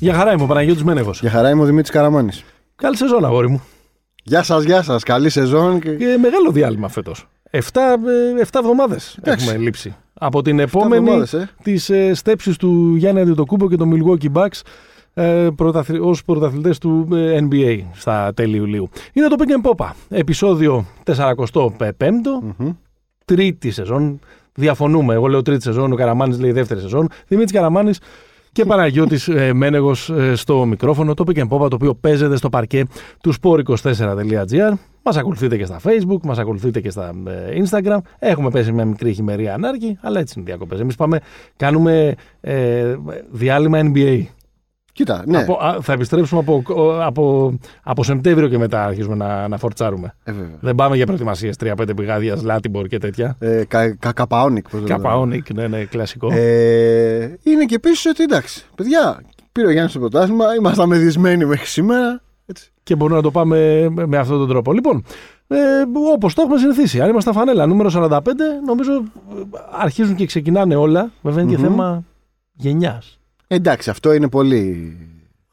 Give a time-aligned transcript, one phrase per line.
[0.00, 1.20] Για χαρά είμαι ο Παναγιώτης Μένεγος.
[1.20, 2.44] Για χαρά είμαι ο Δημήτρης Καραμάνης.
[2.76, 3.62] Καλή σεζόν, αγόρι μου.
[4.22, 5.02] Γεια σας, γεια σας.
[5.02, 5.80] Καλή σεζόν.
[5.80, 5.90] Και...
[5.90, 7.28] Και μεγάλο διάλειμμα φέτος.
[7.50, 9.96] 7, 7 εβδομάδες έχουμε λείψει.
[10.14, 11.50] Από την επόμενη εβδομάδες, ε.
[11.62, 14.60] της ε, στέψης του Γιάννη Αντιτοκούμπο και των Milwaukee Bucks
[15.14, 15.98] ε, πρωταθλη...
[15.98, 18.88] ως πρωταθλητές του ε, NBA στα τέλη Ιουλίου.
[19.12, 22.74] Είναι το Pick and Popa, επεισόδιο 45ο,
[23.24, 24.20] τρίτη σεζόν.
[24.54, 25.14] Διαφωνούμε.
[25.14, 27.08] Εγώ λέω τρίτη σεζόν, ο Καραμάνης λέει δεύτερη σεζόν.
[27.26, 27.98] Δημήτρης Καραμάνης
[28.52, 31.14] και Παναγιώτης ε, Μένεγος ε, στο μικρόφωνο.
[31.14, 32.84] Το Pick and Popa το οποίο παίζεται στο παρκέ
[33.20, 34.72] του sport24.gr.
[35.02, 37.98] Μας ακολουθείτε και στα facebook, μας ακολουθείτε και στα ε, instagram.
[38.18, 40.80] Έχουμε πέσει μια μικρή χειμερία ανάρκη, αλλά έτσι είναι οι διακοπές.
[40.80, 41.20] Εμείς πάμε,
[41.56, 42.96] κάνουμε ε,
[43.30, 44.24] διάλειμμα NBA.
[45.00, 45.38] Κοίτα, ναι.
[45.38, 46.62] Από, α, θα επιστρέψουμε από,
[47.02, 50.14] από, από Σεπτέμβριο και μετά αρχίζουμε να, να φορτσάρουμε.
[50.24, 50.56] Ε, βέβαια.
[50.60, 53.36] Δεν πάμε για προετοιμασίες 3-5 πηγάδια, Λάτιμπορ και τέτοια.
[53.38, 54.62] Ε, κα, κα, καπαόνικ.
[54.62, 54.88] πώς το λένε.
[54.88, 56.28] Καπαόνικ, ναι, ναι, κλασικό.
[56.32, 61.66] Ε, είναι και επίσης ότι εντάξει, παιδιά, πήρε ο Γιάννης το πρωτάθλημα, ήμασταν μεδισμένοι μέχρι
[61.66, 62.20] σήμερα.
[62.46, 62.70] Έτσι.
[62.82, 64.72] Και μπορούμε να το πάμε με, με αυτόν τον τρόπο.
[64.72, 65.04] Λοιπόν,
[65.46, 65.56] ε,
[66.14, 67.00] όπως το έχουμε συνηθίσει.
[67.00, 68.20] Αν είμαστε φανέλα νούμερο 45,
[68.66, 69.02] νομίζω ε,
[69.78, 71.10] αρχίζουν και ξεκινάνε όλα.
[71.22, 71.64] Βέβαια είναι και Μμμ.
[71.64, 72.04] θέμα
[72.52, 73.19] γενιάς.
[73.52, 74.96] Εντάξει, αυτό είναι πολύ.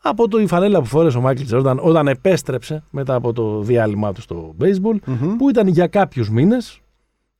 [0.01, 4.11] Από το η φανέλα που φόρεσε ο Μάικλ Τζόρνταν όταν επέστρεψε μετά από το διάλειμμα
[4.13, 5.35] του στο baseball, Μμμ.
[5.35, 6.81] που ήταν για κάποιους μήνες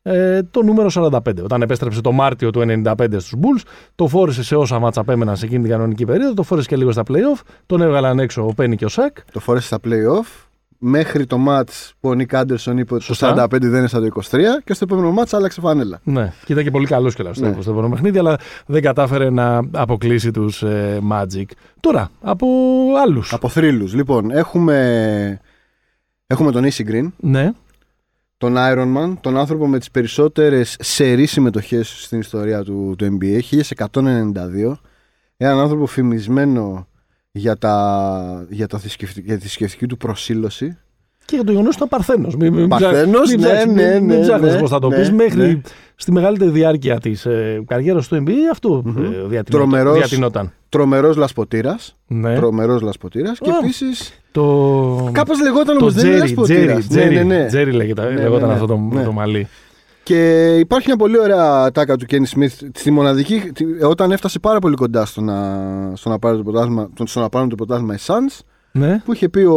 [0.01, 1.19] ε, το νούμερο 45.
[1.43, 3.61] Όταν επέστρεψε το Μάρτιο του 95 στους Bulls,
[3.95, 6.91] το φόρεσε σε όσα μάτσα απέμεναν σε εκείνη την κανονική περίοδο, το φόρεσε και λίγο
[6.91, 9.17] στα playoff, τον έβγαλαν έξω ο Πένι και ο Σακ.
[9.31, 10.46] Το φόρεσε στα playoff.
[10.79, 13.45] Μέχρι το match που ο Νίκ Άντερσον είπε ότι το Σωστά.
[13.45, 15.99] 45 δεν είναι στα το 23 και στο επόμενο match άλλαξε φανέλα.
[16.03, 17.61] Ναι, και ήταν και πολύ καλός κιόλα στο, Ναι.
[17.61, 21.43] στο επόμενο παιχνίδι, αλλά δεν κατάφερε να αποκλείσει τους ε, Magic.
[21.79, 22.47] Τώρα, από
[23.03, 23.33] άλλους.
[23.33, 23.93] Από θρύλους.
[23.93, 25.39] Λοιπόν, έχουμε,
[26.27, 27.51] έχουμε τον Easy Green, Ναι,
[28.37, 33.39] τον Iron Man, τον άνθρωπο με τις περισσότερες σερί συμμετοχές στην ιστορία του, του NBA,
[33.41, 34.79] 1192.
[35.37, 36.87] Έναν άνθρωπο φημισμένο
[37.37, 40.77] για, τα, για, τα θρησκευτική, για τη θρησκευτική του προσήλωση.
[41.25, 42.35] και για το γεγονός ότι ήταν Παρθένος.
[42.35, 44.87] Μην, μην, Παρθένος, μην, ναι, ψάξεις- ναι, μην, ναι, μην ψάχνεις ναι, πώς θα το
[44.89, 45.11] ναι, πεις.
[45.11, 45.61] Μέχρι ναι.
[45.95, 48.97] στη μεγαλύτερη διάρκεια της ε, καριέρας του NBA αυτό Μμμ.
[48.97, 49.43] ε, διατηνόταν.
[49.49, 49.97] Τρομερός.
[49.97, 50.51] διατηνόταν.
[50.69, 51.95] Τρομερός λασποτήρας.
[52.07, 52.35] Ναι.
[52.35, 53.39] Τρομερός λασποτήρας.
[53.39, 53.53] Και Α.
[53.63, 55.09] επίσης, Το...
[55.11, 56.89] κάπως λεγόταν Το όμως, δεν είναι Τζέρι, Τζέρι, λασποτήρας.
[56.89, 57.45] Ναι, Τζέρι, ναι, ναι.
[57.47, 59.03] Τζέρι λέγεται- Ναι, λεγόταν ναι, αυτό το, ναι.
[59.03, 59.47] το μαλλί.
[60.07, 64.59] Και υπάρχει μια πολύ ωραία τάκα του Κένι Σμιθ στη μοναδική, τη- όταν έφτασε πάρα
[64.59, 67.97] πολύ κοντά στο να, στο να, πάρει το πρωτάθλημα, στο να πάρουν το πρωτάθλημα οι
[68.05, 68.39] Suns,
[68.71, 69.01] Ναι.
[69.05, 69.55] που είχε πει ο,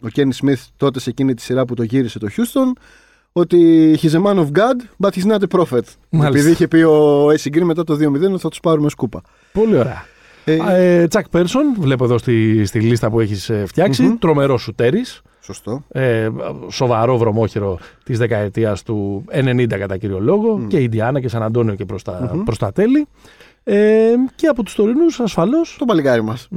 [0.00, 2.80] ο Κένι Σμιθ τότε σε εκείνη τη σειρά που το γύρισε το Houston,
[3.32, 3.58] ότι
[4.02, 5.80] he's a man of God, but he's not a prophet.
[6.10, 6.38] Μάλιστα.
[6.38, 9.20] Επειδή είχε πει ο AC Green μετά το 2-0 ότι θα τους πάρουμε σκούπα.
[9.52, 10.04] Πολύ ωραία.
[10.44, 14.02] Ε, Ε, Τσακ Πέρσον, βλέπω εδώ στη, στη λίστα που έχεις φτιάξει.
[14.02, 14.18] Μμμ.
[14.18, 15.22] Τρομερός σουτέρης.
[15.42, 15.84] Σωστό.
[15.88, 16.28] Ε,
[16.70, 20.64] σοβαρό βρωμόχερο της δεκαετίας του 90 κατά κύριο λόγο.
[20.68, 22.42] Και Ιντιάνα και Σαν Αντώνιο και προς τα, Μμμ.
[22.42, 23.06] προς τα τέλη.
[23.64, 25.76] Ε, και από τους τωρινούς ασφαλώς.
[25.78, 26.48] Το παλικάρι μας.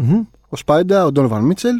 [0.49, 1.75] Ο Σπάιντα, ο Ντόνοβαν Μίτσελ.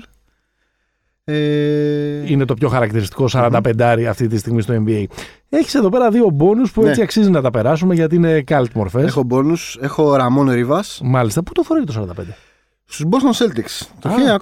[1.24, 5.04] Ε, Είναι το πιο χαρακτηριστικό 45 αυτή τη στιγμή στο NBA.
[5.50, 6.90] Έχεις εδώ πέρα δύο μπόνους που Ναι.
[6.90, 9.04] έτσι αξίζει να τα περάσουμε γιατί είναι cult μορφές.
[9.04, 11.44] Έχω μπόνους, έχω Ραμόν Ρίβας Μάλιστα.
[11.44, 12.36] Πού το φοράει το 45.
[12.88, 14.38] Στους Boston Celtics το Α.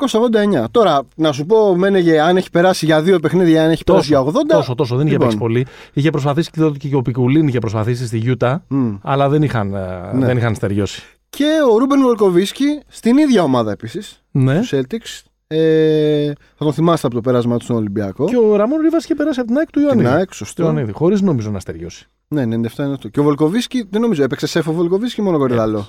[0.63, 0.65] 1989.
[0.71, 4.21] Τώρα, να σου πω, μένεγε αν έχει περάσει για δύο παιχνίδια, αν έχει περάσει για
[4.23, 4.31] 80.
[4.47, 4.95] Τόσο, τόσο.
[4.95, 5.27] Δεν είχε Λοιπόν.
[5.27, 5.65] παίξει πολύ.
[5.93, 8.95] Είχε προσπαθήσει και τότε και ο Πικουλίν είχε προσπαθήσει στη Γιούτα, Μμ.
[9.01, 10.25] αλλά δεν είχαν, ε, Ναι.
[10.25, 11.01] δεν είχαν στεριώσει.
[11.29, 14.59] Και ο Ρούμπεν Βολκοβίσκι στην ίδια ομάδα επίσης, Ναι.
[14.59, 15.21] του Celtics.
[15.47, 18.25] Ε, θα τον θυμάστε από το πέρασμα του στον Ολυμπιακό.
[18.25, 20.09] Και ο Ραμόν Ρίβας είχε περάσει από την ΑΕΚ του Την Ιωαννίδη.
[20.09, 20.63] ΑΕΚ, Του σωστό.
[20.63, 22.07] Ιωαννίδη, χωρίς νομίζω να στεριώσει.
[22.27, 23.07] Ναι, 97 είναι αυτό.
[23.07, 25.87] Και ο Βολκοβίσκι, δεν νομίζω, έπαιξε ΣΕΦ ο Βολκοβίσκι ή μόνο Κορυδαλλό;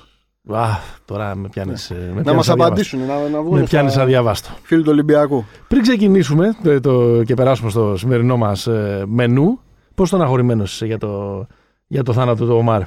[0.49, 0.67] Α,
[1.05, 1.93] τώρα με πιάνεις.
[2.25, 3.59] να μας απαντήσουν, να, να βγουν.
[3.59, 4.51] Με πιάνεις αδιάβαστο.
[4.63, 5.45] Φίλοι του Ολυμπιακού.
[5.69, 8.69] Πριν ξεκινήσουμε το, το, και περάσουμε στο σημερινό μας
[9.07, 9.61] μενού,
[9.95, 11.47] πώς τον αγχωρημένος είσαι για το,
[11.87, 12.83] για το θάνατο του Ομάρ,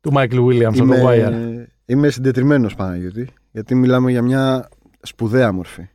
[0.00, 1.32] του Μάικλ Βίλιαμ στο The Wire.
[1.86, 4.68] είμαι συντετριμένος Παναγιώτη, γιατί μιλάμε για μια
[5.02, 5.88] σπουδαία μορφή.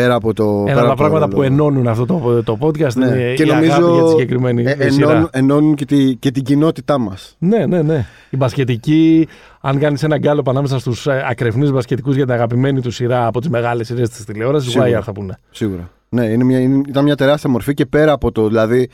[0.00, 0.64] Πέρα από το.
[0.68, 1.52] Ένα πέρα από τα από το πράγματα που ρόλο.
[1.52, 3.06] ενώνουν αυτό το, το podcast Ναι.
[3.06, 5.10] είναι Και η νομίζω, αγάπη για τη συγκεκριμένη Ε, σειρά.
[5.10, 7.36] ενώνουν, ενώνουν και, τη, και την κοινότητά μας.
[7.38, 8.06] Ναι, ναι, ναι.
[8.30, 9.28] Η μπασκετική,
[9.60, 13.48] αν κάνεις ένα γκάλο ανάμεσα στους ακρεφνείς μπασκετικούς για την αγαπημένη του σειρά από τις
[13.48, 14.98] μεγάλες σειρές της τηλεόρασης, Σίγουρα.
[15.00, 15.38] Wire θα πούνε.
[15.50, 15.90] Σίγουρα.
[16.08, 18.46] Ναι, είναι μια, είναι, ήταν μια τεράστια μορφή και πέρα από το.
[18.48, 18.88] Δηλαδή,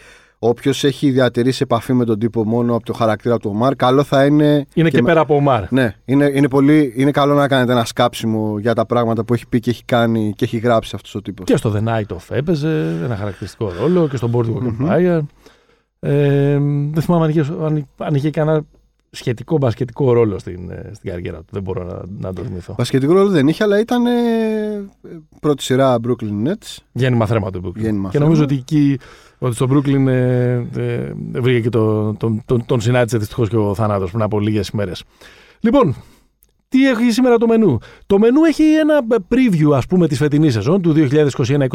[0.44, 4.24] όποιος έχει διατηρήσει επαφή με τον τύπο μόνο από το χαρακτήρα του Ομάρ, καλό θα
[4.24, 4.66] είναι.
[4.74, 5.72] Είναι και, με- πέρα από Ομάρ.
[5.72, 9.46] Ναι, είναι, είναι, πολύ, είναι καλό να κάνετε ένα σκάψιμο για τα πράγματα που έχει
[9.48, 11.46] πει και έχει κάνει και έχει γράψει αυτός ο τύπος.
[11.46, 15.20] Και στο The Night of έπαιζε ένα χαρακτηριστικό ρόλο και στο Boardwalk Empire.
[16.00, 16.58] Ε,
[16.92, 18.62] δεν θυμάμαι αν είχε, αν, αν είχε κανένα
[19.14, 21.46] σχετικό μπασκετικό ρόλο στην, ε, στην καριέρα του.
[21.50, 22.74] Δεν μπορώ να, να το θυμηθώ.
[22.78, 24.10] Βασιλετικό ρόλο δεν είχε, αλλά ήταν ε,
[25.40, 26.76] πρώτη σειρά Brooklyn Nets.
[26.92, 27.80] Γέννημα θέμα του Brooklyn.
[27.80, 28.24] Γέννημα και θέμα.
[28.24, 28.98] νομίζω ότι εκεί
[29.38, 33.74] ότι στο Brooklyn ε, ε, βρήκε και το, τον, τον, τον συνάντησε δυστυχώς και ο
[33.74, 34.92] θάνατο πριν από λίγες ημέρε.
[35.60, 35.94] Λοιπόν,
[36.68, 40.82] Τι έχει σήμερα το μενού; Το μενού έχει ένα preview ας πούμε της φετινής σεζόν
[40.82, 41.68] του 2021-2022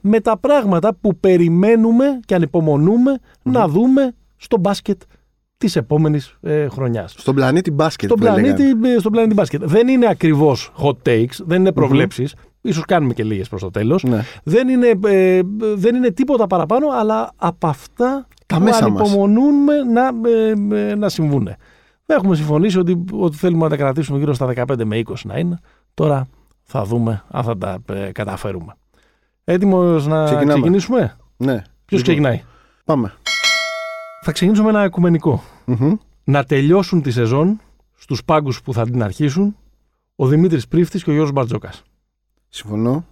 [0.00, 5.00] με τα πράγματα που περιμένουμε και ανυπομονούμε να δούμε στο μπάσκετ
[5.60, 7.14] της επόμενης ε, χρονιάς.
[7.18, 8.08] Στον πλανήτη μπάσκετ.
[8.08, 8.84] Στον που πλανήτη, έλεγαν.
[8.84, 9.64] ε, στον πλανήτη μπάσκετ.
[9.64, 12.34] Δεν είναι ακριβώς hot takes, δεν είναι προβλέψεις.
[12.60, 14.02] Ίσως κάνουμε και λίγες προς το τέλος.
[14.02, 14.20] Ναι.
[14.42, 15.40] Δεν, είναι, ε,
[15.74, 19.00] δεν είναι τίποτα παραπάνω, αλλά από αυτά Τα που μέσα μας.
[19.00, 20.10] ανυπομονούμε να,
[20.74, 21.48] ε, ε, να συμβούν.
[22.06, 25.58] Έχουμε συμφωνήσει ότι, ότι θέλουμε να τα κρατήσουμε γύρω στα 15 με 20 να είναι.
[25.94, 26.26] Τώρα
[26.62, 28.74] θα δούμε αν θα τα ε, καταφέρουμε.
[29.44, 30.52] Έτοιμος να Ξεκινάμε.
[30.52, 31.52] ξεκινήσουμε; Ναι.
[31.84, 32.42] Ποιος Λοιπόν, ξεκινάει;
[32.84, 33.12] Πάμε.
[34.22, 35.42] Θα ξεκινήσουμε με ένα οικουμενικό.
[35.64, 35.94] Μμμ.
[36.24, 37.60] να τελειώσουν τη σεζόν
[37.96, 39.56] στους πάγκους που θα την αρχίσουν
[40.16, 41.82] ο Δημήτρης Πρίφτης και ο Γιώργος Μπαρτζόκας.
[42.48, 43.04] Συμφωνώ.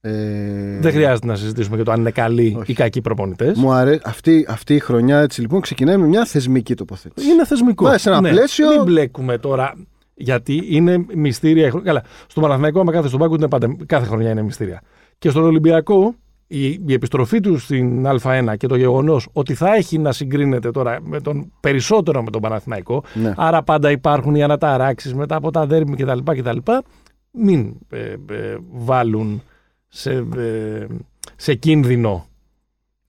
[0.00, 2.70] Ε, Δεν χρειάζεται να συζητήσουμε για το αν είναι καλοί Όχι.
[2.70, 3.58] ή κακοί προπονητές.
[3.58, 4.00] Μου αρέσει.
[4.04, 7.30] Αυτή, αυτή η χρονιά έτσι λοιπόν ξεκινάει με μια θεσμική τοποθέτηση.
[7.30, 7.84] Είναι θεσμικό.
[7.84, 8.68] Πάει σε ένα πλαίσιο.
[8.68, 9.74] Μην μπλέκουμε τώρα
[10.14, 11.66] γιατί είναι μυστήρια.
[11.66, 11.86] η χρονιά.
[11.86, 14.82] Καλά, στον Παναθηναϊκό, άμα κάθε στον πάγκο, είναι πάντα, κάθε χρονιά είναι μυστήρια.
[15.18, 16.14] Και στον Ολυμπιακό,
[16.50, 20.98] η, η επιστροφή του στην Α1 και το γεγονός ότι θα έχει να συγκρίνεται τώρα
[21.02, 23.32] με τον, περισσότερο με τον Παναθηναϊκό, Ναι.
[23.36, 26.18] άρα πάντα υπάρχουν οι αναταράξεις μετά από τα δέρμη κτλ.
[26.24, 26.56] κτλ.
[27.30, 27.98] Μην ε,
[28.34, 29.42] ε, βάλουν
[29.88, 30.86] σε, ε,
[31.36, 32.26] σε κίνδυνο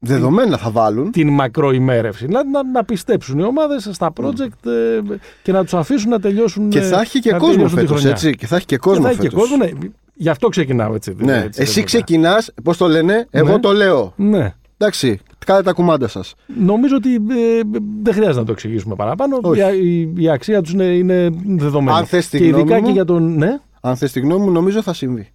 [0.01, 1.11] Δεδομένα θα βάλουν.
[1.11, 2.27] την μακροημέρευση.
[2.27, 4.99] Να, να, να πιστέψουν οι ομάδες στα project ε,
[5.43, 6.69] και να τους αφήσουν να τελειώσουν.
[6.69, 8.11] Και ε, θα έχει και να κόσμο τελειώσουν τη φέτος, χρονιά.
[8.15, 8.35] έτσι.
[8.35, 9.39] Και θα έχει και Και κόσμο θα έχει και φέτος.
[9.49, 9.69] κόσμο, ναι.
[10.21, 11.15] Γι' αυτό ξεκινάω έτσι.
[11.17, 11.37] Ναι.
[11.37, 11.83] έτσι, Εσύ βέβαια.
[11.83, 13.59] ξεκινάς, πώς το λένε, εγώ Ναι.
[13.59, 14.13] το λέω.
[14.15, 14.53] Ναι.
[14.77, 16.35] Εντάξει, κάντε τα κουμάντα σας.
[16.59, 17.19] Νομίζω ότι ε,
[18.03, 19.39] δεν χρειάζεται να το εξηγήσουμε παραπάνω.
[19.41, 19.61] Όχι.
[19.81, 21.97] Η, η, η αξία τους είναι, είναι δεδομένη.
[21.97, 23.35] Αν θες τη και ειδικά γνώμη και μου- για τον.
[23.37, 23.59] Ναι.
[23.81, 25.27] Αν θες τη γνώμη μου, νομίζω θα συμβεί.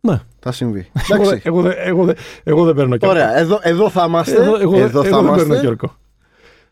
[0.00, 0.20] ναι.
[0.40, 0.90] Θα συμβεί.
[1.10, 1.42] Εγώ, Εντάξει.
[1.44, 3.16] εγώ, δεν- εγώ, δεν- εγώ δεν παίρνω κιόρκο.
[3.18, 4.42] Ωραία, εδώ, εδώ θα είμαστε.
[4.42, 5.76] Εγώ, εγώ, εδώ εγώ θα δεν παίρνω είμαστε.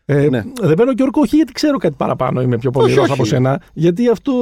[0.09, 0.25] Κιόρκο.
[0.25, 0.43] Ε, Ναι.
[0.61, 3.11] Δεν παίρνω κιόρκο όχι γιατί ξέρω κάτι παραπάνω, είμαι πιο Όχι, πολύ όχι.
[3.11, 3.61] από σένα.
[3.73, 4.33] Γιατί αυτό,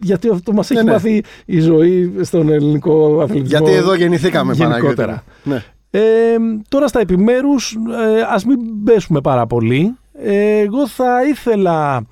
[0.00, 0.92] γιατί αυτό μας έχει Ναι, ναι.
[0.92, 3.58] μάθει η ζωή στον ελληνικό αθλητισμό.
[3.58, 4.94] Γιατί εδώ γεννηθήκαμε γενικότερα.
[4.94, 5.52] Παναγιώτη μου.
[5.54, 5.62] Ναι.
[5.90, 6.36] Ε,
[6.68, 9.94] τώρα στα επιμέρους, ε, ας μην πέσουμε πάρα πολύ.
[10.12, 12.06] Ε, εγώ θα ήθελα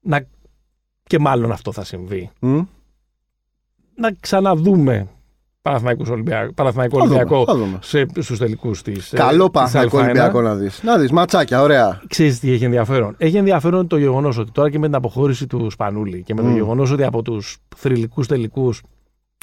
[0.00, 0.26] να,
[1.02, 2.60] και μάλλον αυτό θα συμβεί, Μμ.
[3.94, 5.06] να ξαναδούμε
[5.68, 7.78] Παναθηναϊκός Ολυμπιακό, Παναθηναϊκό Θα δούμε, Ολυμπιακό θα δούμε.
[7.82, 9.12] σε, στους τελικούς της.
[9.12, 10.00] ε, Καλό της Παναθηναϊκό Α1.
[10.02, 10.82] Ολυμπιακό να δεις.
[10.82, 12.00] Να δεις, ματσάκια, ωραία.
[12.06, 15.70] Ξέρεις τι έχει ενδιαφέρον; Έχει ενδιαφέρον το γεγονός ότι τώρα και με την αποχώρηση του
[15.70, 16.54] Σπανούλη και με το Μμ.
[16.54, 18.82] γεγονός ότι από τους θρηλυκούς τελικούς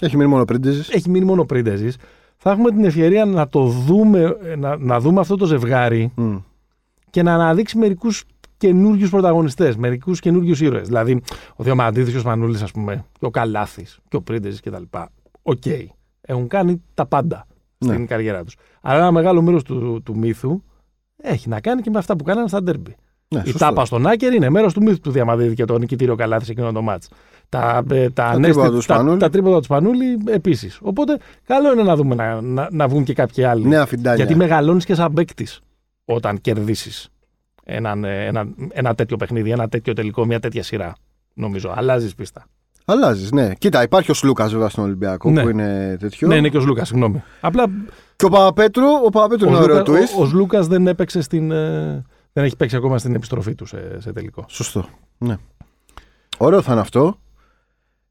[0.02, 0.84] Έχει μείνει μόνο Πρίντεζη.
[0.92, 1.98] έχει μείνει μόνο Πρίντεζης,
[2.38, 6.14] θα έχουμε την ευκαιρία να το δούμε, να, να δούμε αυτό το ζευγάρι
[7.10, 8.24] και να αναδείξει μερικούς
[8.58, 10.88] καινούριους πρωταγωνιστές, μερικούς καινούριους ήρωες.
[10.88, 11.22] Δηλαδή,
[11.56, 14.84] ο Διαμαντίδη και ο Σπανούλης, ας πούμε, και ο Καλάθης και ο Πρίντεζη κτλ.
[15.42, 15.64] Οκ.
[16.26, 17.46] Έχουν κάνει τα πάντα
[17.78, 18.06] στην Ναι.
[18.06, 18.56] καριέρα τους.
[18.82, 20.62] Αλλά ένα μεγάλο μέρος του, του μύθου
[21.18, 22.96] έχει να κάνει και με αυτά που κάνανε στα ντέρμπι.
[23.28, 23.58] Ναι, Η σωστό.
[23.60, 26.72] τάπα στον Άκερ είναι μέρος του μύθου του Διαμαντίδη και το νικητήριο Καλάθης σε εκείνο
[26.72, 27.10] το ματς.
[27.50, 29.20] Τα, ε, τα, ανέστη- τρίποτα του τα, Σπανούλη.
[29.20, 30.80] τα τρίποτα του Σπανούλη επίσης.
[30.82, 33.68] Οπότε, καλό είναι να δούμε να, να, να βγουν και κάποιοι άλλοι.
[33.68, 34.16] Νέα φιντάνια.
[34.16, 35.62] Γιατί μεγαλώνεις και σαν παίκτης
[36.06, 37.10] όταν κερδίσεις
[37.64, 40.96] ένα, ένα, ένα τέτοιο παιχνίδι, ένα τέτοιο τελικό, μια τέτοια σειρά.
[41.34, 41.74] Νομίζω.
[41.76, 42.46] Αλλάζεις πίστα.
[42.86, 43.54] Αλλάζεις, ναι.
[43.54, 45.42] Κοίτα, υπάρχει ο Σλούκας βέβαια στον Ολυμπιακό Ναι.
[45.42, 46.28] που είναι τέτοιο.
[46.28, 47.24] Ναι, είναι και ο Λούκα, συγγνώμη.
[47.42, 47.64] Απλά
[48.16, 50.20] Και ο Παπαπέτρου, ο Παπαπέτρου είναι ωραίο ο, twist.
[50.20, 51.52] ο, Λούκα δεν έπαιξε στην.
[51.52, 54.46] ε, δεν έχει παίξει ακόμα στην επιστροφή του σε, σε τελικό.
[54.48, 54.86] Σωστό.
[55.18, 55.36] Ναι.
[56.38, 57.20] Ωραίο θα είναι αυτό.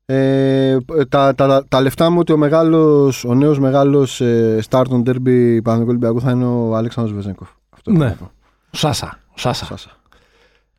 [0.06, 0.76] Ε,
[1.08, 5.58] τα, τα, τα λεφτά μου ότι ο, μεγάλος, ο νέος μεγάλος ε, star των derby
[5.64, 7.48] Παναγικού Ολυμπιακού θα είναι ο Αλέξανδρος Βεζέγκοφ.
[7.70, 7.98] Αυτό Ναι.
[7.98, 8.30] θέλω να πω.
[8.70, 9.18] Σάσα.
[9.34, 9.64] Σάσα.
[9.64, 9.90] Σάσα.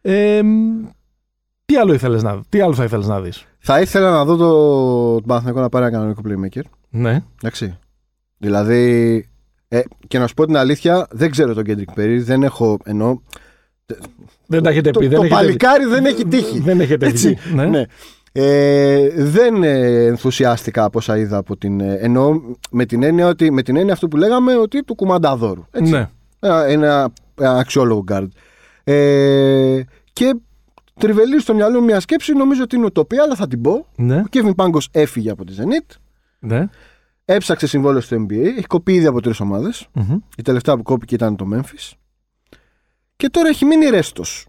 [0.01, 0.41] Ε,
[1.65, 5.13] τι άλλο, ήθελες να, τι άλλο θα ήθελες να δεις; Θα ήθελα να δω το,
[5.13, 6.61] τον Παναθηναϊκό να πάρει ένα κανονικό playmaker.
[6.89, 7.23] Ναι.
[7.41, 7.77] Εντάξει.
[8.37, 9.25] Δηλαδή,
[9.67, 13.21] ε, και να σου πω την αλήθεια, δεν ξέρω τον Κέντρικ Περί, δεν έχω, ενώ
[14.47, 15.05] Δεν τα έχετε το, πει.
[15.05, 16.59] το δεν έχετε, παλικάρι δεν έχει τύχει.
[16.59, 17.55] Δεν έχετε Έτσι, δει.
[17.55, 17.65] Ναι.
[17.65, 17.85] Ναι.
[18.31, 21.79] Ε, δεν ε, ενθουσιάστηκα από όσα είδα από την.
[21.79, 22.41] Ε, εννοώ
[22.71, 25.65] με την έννοια, ότι, με την έννοια αυτό που λέγαμε ότι του κουμανταδόρου.
[25.71, 25.91] Έτσι.
[25.91, 26.09] ναι.
[26.39, 28.31] Ένα, ένα, ένα αξιόλογο γκαρντ.
[28.83, 29.81] Ε,
[30.13, 30.35] και
[30.99, 33.87] τριβελίζει στο μυαλό μου μια σκέψη, νομίζω ότι είναι ουτοπία, αλλά θα την πω.
[33.95, 34.17] Ναι.
[34.19, 35.95] Ο Κέβιν Πάγκος έφυγε από τη Zenit,
[36.39, 36.69] ναι.
[37.25, 39.87] έψαξε συμβόλαιο στο NBA, έχει κοπεί ήδη από τρεις ομάδες.
[39.93, 40.17] Μμμ.
[40.37, 41.91] Η τελευταία που κόπηκε ήταν το Memphis.
[43.15, 44.45] Και τώρα έχει μείνει ρέστος.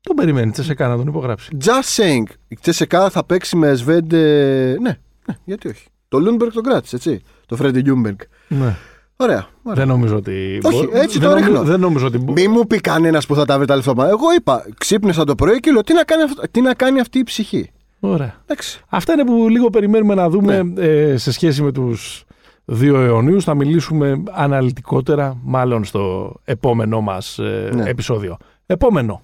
[0.00, 1.56] Τον περιμένει, ΤΣΣΚΑ να τον υπογράψει.
[1.64, 2.22] Just saying.
[2.48, 4.12] Η ΤΣΣΚΑ θα παίξει με Σβεντ.
[4.12, 5.86] ε, Ναι, ναι, γιατί όχι.
[6.08, 7.22] Το Λούντμπεργκ τον κράτησε, έτσι.
[7.46, 8.16] Το Φρέντι Λιούμπεργκ.
[8.48, 8.76] Ναι.
[9.16, 9.46] Ωραία.
[9.62, 9.74] ωραία.
[9.84, 10.60] Δεν νομίζω ότι.
[10.62, 11.62] Όχι, έτσι δεν το νομι- ρίχνω.
[11.62, 12.18] Δεν νομίζω ότι.
[12.18, 13.94] μπο- Μη μου πει κανένας που θα τα βρει τα λεφτά.
[13.94, 14.02] μου.
[14.02, 17.18] Εγώ είπα, ξύπνησα το πρωί και λέω τι να κάνει, αυτό- τι να κάνει αυτή
[17.18, 17.70] η ψυχή.
[18.00, 18.34] Ωραία.
[18.42, 18.80] Εντάξει.
[18.88, 20.82] Αυτά είναι που λίγο περιμένουμε να δούμε Ναι.
[20.86, 22.24] ε, σε σχέση με τους
[22.64, 23.44] δύο αιωνίους.
[23.44, 27.82] Θα μιλήσουμε αναλυτικότερα, μάλλον στο επόμενό μας ε, Ναι.
[27.88, 28.36] επεισόδιο.
[28.66, 29.20] Επόμενο.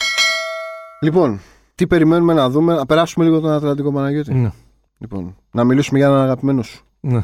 [1.02, 1.40] Λοιπόν,
[1.74, 4.34] τι περιμένουμε να δούμε, να περάσουμε λίγο τον Ατλαντικό Παναγιώτη.
[4.34, 4.50] Ναι.
[4.98, 6.84] Λοιπόν, να μιλήσουμε για έναν αγαπημένο σου.
[7.00, 7.20] Ναι.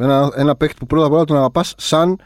[0.00, 2.18] Ένα, ένα παίχτη που πρώτα απ' όλα τον αγαπάς σαν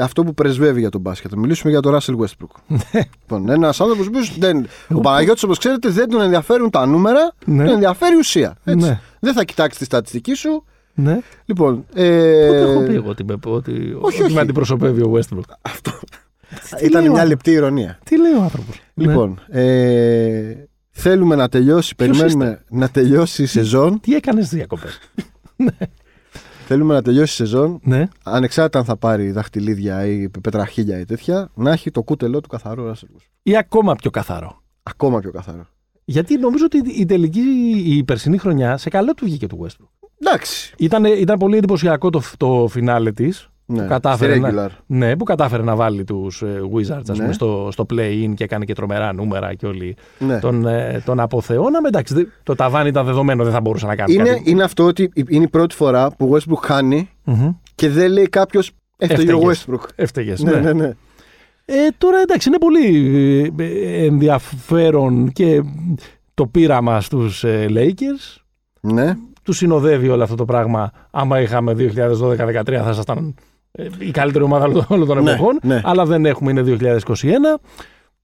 [0.00, 1.32] αυτό που πρεσβεύει για τον μπάσκετ.
[1.34, 2.76] Μιλήσουμε για τον Ράσελ Westbrook.
[3.20, 4.66] λοιπόν, ένας άνθρωπος που δεν.
[4.94, 7.64] Ο Παναγιώτης, όπως ξέρετε, δεν τον ενδιαφέρουν τα νούμερα, Ναι.
[7.64, 8.56] τον ενδιαφέρει η ουσία.
[8.64, 8.86] Έτσι.
[8.86, 9.00] Ναι.
[9.20, 10.64] Δεν θα κοιτάξει τη στατιστική σου.
[10.94, 11.18] ναι.
[11.44, 14.32] Λοιπόν, ε, Πότε έχω πει εγώ ότι, με, ότι, ότι όχι.
[14.32, 15.54] με αντιπροσωπεύει ο Westbrook.
[15.62, 15.90] Αυτό.
[16.78, 17.98] Τι Ήταν λέει ο μια άνθρωπος; λεπτή ηρωνία.
[18.04, 20.54] Τι λέει ο άνθρωπος; Λοιπόν, ε,
[20.90, 24.00] θέλουμε να τελειώσει, Ποιος περιμένουμε να τελειώσει η σεζόν.
[24.00, 24.86] Τι έκανες στι διακοπέ.
[26.72, 28.08] Θέλουμε να τελειώσει η σεζόν, ναι.
[28.22, 32.90] ανεξάρτητα αν θα πάρει δαχτυλίδια ή πετραχίλια ή τέτοια, να έχει το κούτελό του καθαρό
[32.90, 33.24] Russell Westbrook.
[33.42, 34.62] Ή ακόμα πιο καθαρό.
[34.82, 35.66] Ακόμα πιο καθαρό.
[36.04, 37.40] Γιατί νομίζω ότι η τελική,
[37.86, 40.08] η περσινή χρονιά, σε καλό του βγήκε του Westbrook.
[40.20, 40.74] Εντάξει.
[40.78, 43.49] Ήταν, ήταν πολύ εντυπωσιακό το, το φινάλε της.
[43.72, 44.70] Ναι, που κατάφερε στη να, regular.
[44.86, 46.42] ναι, που κατάφερε να βάλει τους
[46.74, 47.14] Wizards ας Ναι.
[47.16, 50.38] πούμε, στο, στο play-in και έκανε και τρομερά νούμερα και όλοι Ναι.
[50.38, 51.88] τον, ε, τον αποθεώναμε.
[51.88, 54.50] Εντάξει, δε- το ταβάνι ήταν δεδομένο, δεν θα μπορούσε να κάνει Είναι, κάτι.
[54.50, 57.50] είναι αυτό ότι είναι η πρώτη φορά που ο Westbrook χάνει Μμμ.
[57.74, 59.66] και δεν λέει κάποιος έφταιγε ο Έφταιγες.
[59.68, 59.88] Westbrook.
[59.94, 60.92] Έφταιγες, Ναι, ναι, ναι.
[61.64, 65.62] Ε, τώρα εντάξει, είναι πολύ ε, ενδιαφέρον και
[66.34, 68.36] το πείραμα στους ε, Lakers.
[68.80, 69.14] ναι.
[69.42, 70.90] Τους συνοδεύει όλο αυτό το πράγμα.
[71.10, 73.34] Άμα είχαμε 2012-2013 θα ήσασταν ε,
[73.98, 75.58] η καλύτερη ομάδα όλων όλων των Ναι, εποχών.
[75.62, 75.80] ναι.
[75.84, 77.58] Αλλά δεν έχουμε, είναι 2021.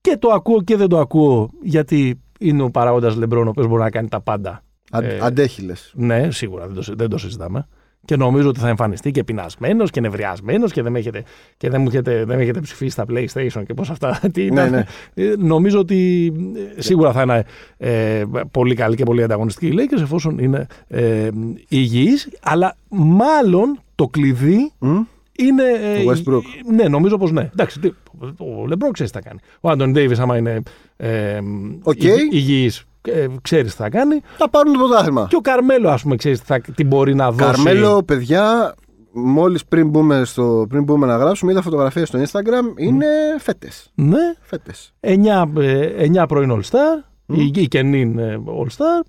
[0.01, 3.83] Και το ακούω και δεν το ακούω γιατί είναι ο παράγοντας Λεμπρόν ο οποίος μπορεί
[3.83, 4.63] να κάνει τα πάντα.
[4.91, 5.93] Αν- Ε, Αντέχει, λες.
[5.97, 7.67] Ναι, σίγουρα δεν το, συ- δεν το συζητάμε.
[8.05, 11.23] Και νομίζω ότι θα εμφανιστεί και πεινασμένος και νευριασμένος και δεν, με έχετε,
[11.57, 14.21] και δεν μου έχετε, δεν με έχετε ψηφίσει στα PlayStation και πώς αυτά.
[14.33, 14.71] Τι ήταν.
[14.71, 14.85] ναι.
[15.15, 16.33] Ε, Νομίζω ότι
[16.77, 17.45] ε, σίγουρα θα είναι
[17.77, 21.29] ε, πολύ καλή και πολύ ανταγωνιστική η Lakers εφόσον είναι ε,
[21.69, 24.99] υγιής, αλλά μάλλον το κλειδί Μμ.
[25.39, 25.63] Είναι.
[25.63, 26.43] ε, Ο Westbrook.
[26.43, 27.51] η- Ναι, νομίζω πως ναι.
[27.53, 27.93] Εντάξει, τι-
[28.39, 29.41] ο Λεμπρόν ξέρεις τι θα κάνει.
[29.61, 30.63] Ο Άντονι Ντέιβις, άμα είναι
[30.97, 31.39] ε,
[31.83, 32.03] Οκ.
[32.03, 34.21] υγι- υγιής, ε, ξέρεις τι θα κάνει.
[34.37, 35.27] Θα πάρουν το πρωτάθλημα.
[35.29, 37.45] Και ο Καρμέλο, ας πούμε, ξέρεις τι, θα- τι μπορεί να δώσει.
[37.63, 38.75] Καρμέλο, παιδιά,
[39.13, 42.79] μόλις πριν, μπούμε στο- πριν μπούμε να γράψουμε, είδα φωτογραφίες στο Instagram.
[42.81, 43.07] Είναι
[43.39, 43.91] φέτες.
[43.95, 44.93] Ναι, Φέτες.
[45.01, 49.07] 9, ε, 9 πρώην All Star, η, η καινή ε, All Star.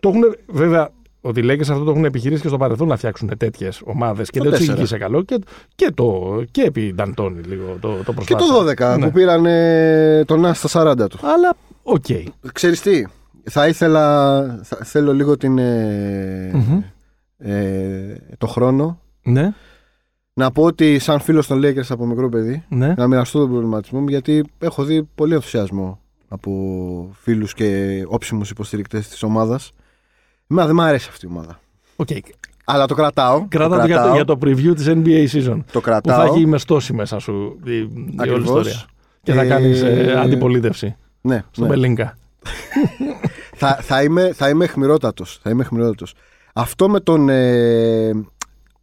[0.00, 0.90] Το έχουν, βέβαια,
[1.24, 4.38] ότι οι Lakers αυτό το έχουν επιχειρήσει και στο παρελθόν να φτιάξουν τέτοιες ομάδες και
[4.38, 4.78] Το δεν τους τέσσερα.
[4.78, 5.22] ηγήσε καλό.
[5.22, 5.38] Και,
[5.74, 8.74] και, το, και επί Νταντώνη λίγο το, το Και προσπάθησε.
[8.76, 9.04] το 12 Ναι.
[9.06, 11.18] που πήραν ε, τον Άστα στα 40 του.
[11.22, 12.04] Αλλά οκ.
[12.52, 13.04] Ξέρεις τι,
[13.42, 16.82] θα ήθελα, θα, θέλω λίγο την, ε, Μμμ.
[17.38, 19.52] ε, το χρόνο Ναι,
[20.34, 22.94] να πω ότι σαν φίλος των Lakers από μικρό παιδί ναι.
[22.96, 26.50] να μοιραστώ τον προβληματισμό μου γιατί έχω δει πολύ ενθουσιασμό από
[27.20, 29.72] φίλους και όψιμους υποστηρικτές της ομάδας.
[30.52, 31.60] Εμένα δεν μου αρέσει αυτή η ομάδα.
[31.96, 32.08] Οκ.
[32.64, 33.46] Αλλά το κρατάω.
[33.48, 35.56] Κράτα το το για, το, κρατάω, για το preview της NBA season.
[35.72, 36.34] το Που θα κρατάω.
[36.34, 38.42] έχει μεστώσει μέσα σου η, η όλη Ακριβώς.
[38.44, 38.82] ιστορία.
[39.22, 41.70] Και θα Ε, κάνεις ε, αντιπολίτευση Ναι, στον ναι.
[41.70, 42.16] Πελίνκα.
[43.60, 45.38] θα, θα, είμαι, θα είμαι αιχμηρότατος.
[45.42, 46.14] Θα είμαι αιχμηρότατος.
[46.52, 48.10] Αυτό με τον ε,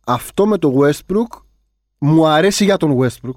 [0.06, 1.40] αυτό με το Westbrook
[1.98, 3.36] μου αρέσει για τον Westbrook.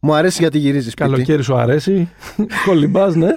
[0.00, 1.10] Μου αρέσει γιατί γυρίζεις σπίτι.
[1.10, 2.08] Καλοκαίρι σου αρέσει.
[2.66, 3.28] Κολυμπάς, ναι.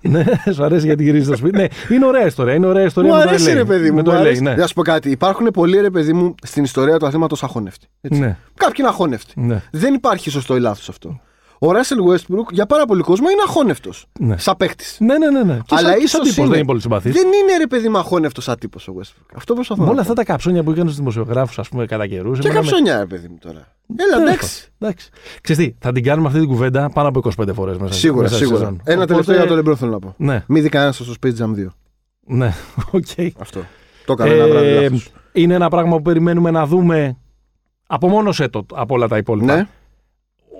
[0.00, 1.56] ναι, σου αρέσει γιατί γυρίζεις στο σπίτι.
[1.56, 2.54] Ναι, είναι ωραία ιστορία.
[2.54, 3.54] Είναι ωραία ιστορία Μου με το αρέσει LA.
[3.54, 3.96] ρε παιδί μου.
[3.96, 4.42] Με το μου LA, αρέσει.
[4.42, 4.54] ναι.
[4.54, 5.10] Να σου πω κάτι.
[5.10, 7.86] Υπάρχουν πολλοί ρε παιδί μου στην ιστορία του αθλήματος αχώνευτοι.
[8.00, 8.20] Έτσι.
[8.20, 8.36] ναι.
[8.56, 9.32] Κάποιοι είναι αχώνευτοι.
[9.40, 11.20] Ναι, Δεν υπάρχει σωστό ή λάθος αυτό.
[11.64, 14.06] Ο Ράσελ Westbrook για πάρα πολύ κόσμο είναι αχώνευτος.
[14.20, 14.38] ναι.
[14.38, 14.96] Σαν παίκτης.
[15.00, 15.42] Ναι, ναι, ναι.
[15.42, 15.58] ναι.
[15.66, 16.46] Και Αλλά σαν, και ίσως σαν τύπος είναι.
[16.46, 17.12] δεν είναι πολύ συμπαθής.
[17.12, 19.26] Δεν είναι ρε παιδί μου αχώνευτος σαν τύπος ο Westbrook.
[19.34, 20.10] Αυτό προσπαθώ Με να όλα πω.
[20.10, 22.38] αυτά τα καψόνια που έκανε στους δημοσιογράφους, ας πούμε, κατά καιρούς.
[22.38, 23.68] Και καψονιά ρε παιδί μου τώρα.
[23.96, 24.72] Έλα εντάξει.
[24.78, 25.10] Εντάξει.
[25.40, 28.34] Ξέρεις τι, θα την κάνουμε αυτή την κουβέντα πάνω από 25 φορές μέσα Σίγουρα, μέσα
[28.34, 28.58] στη σίγουρα.
[28.64, 28.80] σεζόν.
[28.84, 30.14] Ένα Οπότε- τελευταίο για το Λεμπρόν θέλω να πω.
[30.16, 31.66] Ναι, Μη δει κανένας στο Space Jam 2.
[32.26, 32.52] ναι,
[32.90, 33.06] οκ.
[33.38, 33.60] Αυτό.
[34.06, 35.10] Το έκανα ένα βράδυ Ε, λάθος.
[35.32, 37.16] είναι ένα πράγμα που περιμένουμε να δούμε.
[37.86, 39.54] Απομόνωσέ το από όλα τα υπόλοιπα.
[39.56, 39.66] Ναι.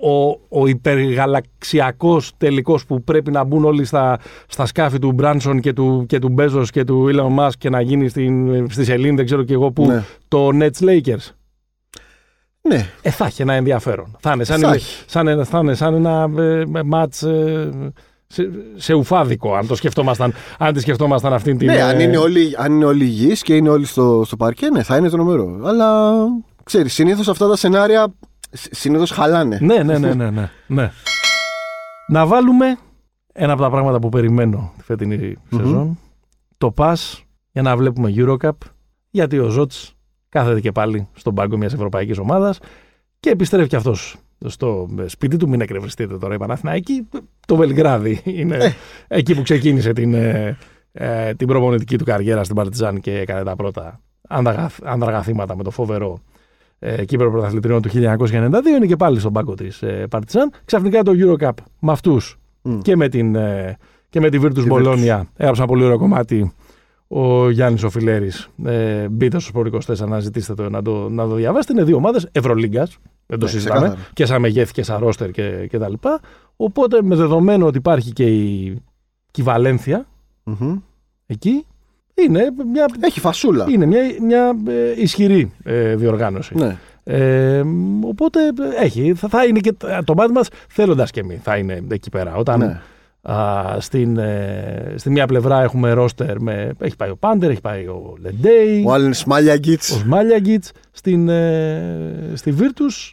[0.02, 4.18] Ο, ο υπεργαλαξιακός τελικός που πρέπει να μπουν όλοι στα,
[4.48, 7.80] στα σκάφη του Μπράνσον και του, και του Μπέζος και του Elon Musk και να
[7.80, 10.02] γίνει στην, στη Σελήνη, δεν ξέρω και εγώ που, Ναι.
[10.28, 11.30] το Nets Lakers.
[12.68, 12.86] Ναι.
[13.02, 14.16] Ε, θα έχει ένα ενδιαφέρον.
[14.20, 15.04] Θα είναι σαν, Θα είναι- έχει.
[15.06, 17.70] σαν, ένα- θα είναι σαν ένα ε, μάτς ε,
[18.26, 21.66] σε, σε ουφάδικο, αν το σκεφτόμασταν, αν τη σκεφτόμασταν αυτήν την...
[21.66, 24.68] Ναι, ε, αν είναι όλοι, αν είναι όλοι υγιείς και είναι όλοι στο, στο παρκέ,
[24.68, 25.60] ναι, θα είναι τρομερό.
[25.64, 26.12] Αλλά
[26.64, 28.14] ξέρεις, συνήθως αυτά τα σενάρια
[28.52, 29.58] συνήθως χαλάνε.
[29.60, 30.90] Ναι, ναι, ναι, ναι, ναι, ναι.
[32.08, 32.78] Να βάλουμε
[33.32, 35.98] ένα από τα πράγματα που περιμένω τη φετινή σεζόν.
[36.58, 36.94] Το pass
[37.52, 38.50] για να βλέπουμε Eurocup.
[39.10, 39.94] Γιατί ο Ζώτς
[40.28, 42.58] κάθεται και πάλι στον πάγκο μιας ευρωπαϊκής ομάδας
[43.20, 44.16] και επιστρέφει και αυτός
[44.46, 45.48] στο σπίτι του.
[45.48, 47.08] Μην εκνευριστείτε τώρα η Παναθηναϊκή.
[47.46, 48.72] Το Βελιγράδι είναι Ε.
[49.08, 50.56] εκεί που ξεκίνησε την, ε,
[50.92, 55.70] ε, την προπονητική του καριέρα στην Παρτιζάν και έκανε τα πρώτα άνδραγα- άνδραγαθήματα με το
[55.70, 56.18] φοβερό
[56.84, 58.26] ε, κύπρο πρωταθλητριών του 1992.
[58.76, 60.50] Είναι και πάλι στον πάγκο της ε, Παρτιζάν.
[60.64, 62.78] Ξαφνικά το Eurocup με αυτούς Μμ.
[62.78, 63.76] και με την, ε,
[64.08, 65.22] και με τη Virtus Τη Bologna.
[65.36, 66.52] Έγραψε ένα πολύ ωραίο κομμάτι
[67.08, 68.48] ο Γιάννης Οφιλέρης.
[68.64, 71.72] Ε, μπείτε στο Σπορ 24 να ζητήσετε το, να, το, να το διαβάσετε.
[71.72, 72.98] Είναι δύο ομάδες Ευρωλίγκας.
[73.26, 73.80] Δεν το Ναι, συζητάμε.
[73.80, 74.08] ξεκάθαρα.
[74.12, 76.20] Και σαν μεγέθη και σαν ρόστερ και, και τα λοιπά.
[76.56, 78.74] Οπότε με δεδομένο ότι υπάρχει και η,
[79.30, 80.06] και η Βαλένθια
[80.44, 80.76] Μμμ.
[81.26, 81.66] εκεί,
[82.14, 83.66] είναι μια, Έχει φασούλα.
[83.68, 86.54] είναι μια, μια ε, ισχυρή ε, διοργάνωση.
[86.54, 86.76] Ναι.
[87.04, 87.62] Ε,
[88.00, 89.14] οπότε ε, έχει.
[89.14, 89.72] Θα, θα είναι και
[90.04, 91.38] το μάτι μας θέλοντας και εμείς.
[91.42, 92.34] Θα είναι εκεί πέρα.
[92.34, 92.80] Όταν ναι.
[93.32, 96.70] α, στην, ε, στη μία πλευρά έχουμε ρόστερ με.
[96.78, 99.82] Έχει πάει ο Πάντερ, έχει πάει ο Λεντέι, Ο Άλεν ο Σμάλιαγκιτ.
[99.82, 100.64] Σμάλιαγκιτ.
[100.90, 103.12] Στην, ε, στη Virtus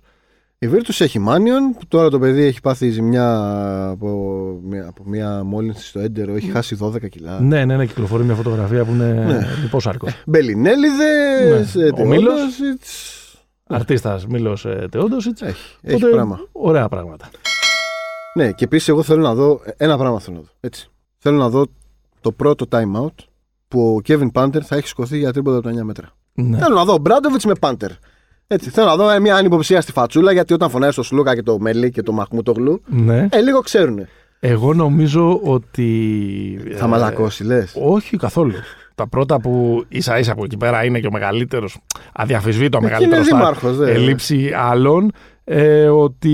[0.61, 1.73] Η Virtus έχει Μάνιον.
[1.73, 3.37] που Τώρα το παιδί έχει πάθει ζημιά
[3.89, 4.07] από
[4.63, 6.35] μια, από μια μόλυνση στο έντερο.
[6.35, 7.39] Έχει χάσει 12 κιλά.
[7.39, 9.39] Ναι, ναι, ναι, κυκλοφορεί μια φωτογραφία που είναι Ναι.
[9.61, 10.21] λοιπός άρκος.
[10.27, 11.75] Μπελινέλιδες.
[11.75, 12.01] Ναι.
[12.01, 12.35] Ο Μήλος.
[13.63, 15.41] Αρτίστας Μίλος ε, Τεόντοσιτς.
[15.41, 16.39] Έχει, έχει Οπότε, πράγμα.
[16.51, 17.29] Ωραία πράγματα.
[18.33, 19.61] Ναι, και επίσης εγώ θέλω να δω.
[19.77, 20.49] Ένα πράγμα θέλω να δω.
[20.59, 20.89] Έτσι.
[21.17, 21.65] Θέλω να δω
[22.21, 23.13] το πρώτο time out
[23.67, 26.07] που ο Kevin Πάντερ θα έχει σκοθεί για τρίποτα από τα 9 μέτρα.
[26.33, 26.57] Ναι.
[26.57, 27.91] Θέλω να δω Μπράντοβιτς με Πάντερ.
[28.51, 31.44] Έτσι, θέλω να δω ε, μια ανυποψία στη φατσούλα γιατί όταν φωνάζει το Σλούκα και
[31.44, 33.27] το Μέλι και το Μαχμούτογλου, ναι.
[33.32, 34.08] ε, λίγο ξέρουν.
[34.39, 35.89] Εγώ νομίζω ότι.
[36.75, 37.75] Θα ε, μαλακώσει, λες.
[37.82, 38.53] Όχι καθόλου.
[38.96, 41.77] Τα πρώτα που ίσα ίσα από εκεί πέρα είναι και ο μεγαλύτερος,
[42.13, 43.91] αδιαφυσβήτω ο Εκεί μεγαλύτερος είναι δήμαρχος, δε.
[43.91, 45.12] ελήψη άλλων,
[45.44, 46.34] ε, ότι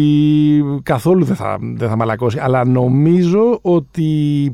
[0.84, 2.40] καθόλου δεν θα, δεν θα μαλακώσει.
[2.42, 4.52] Αλλά νομίζω ότι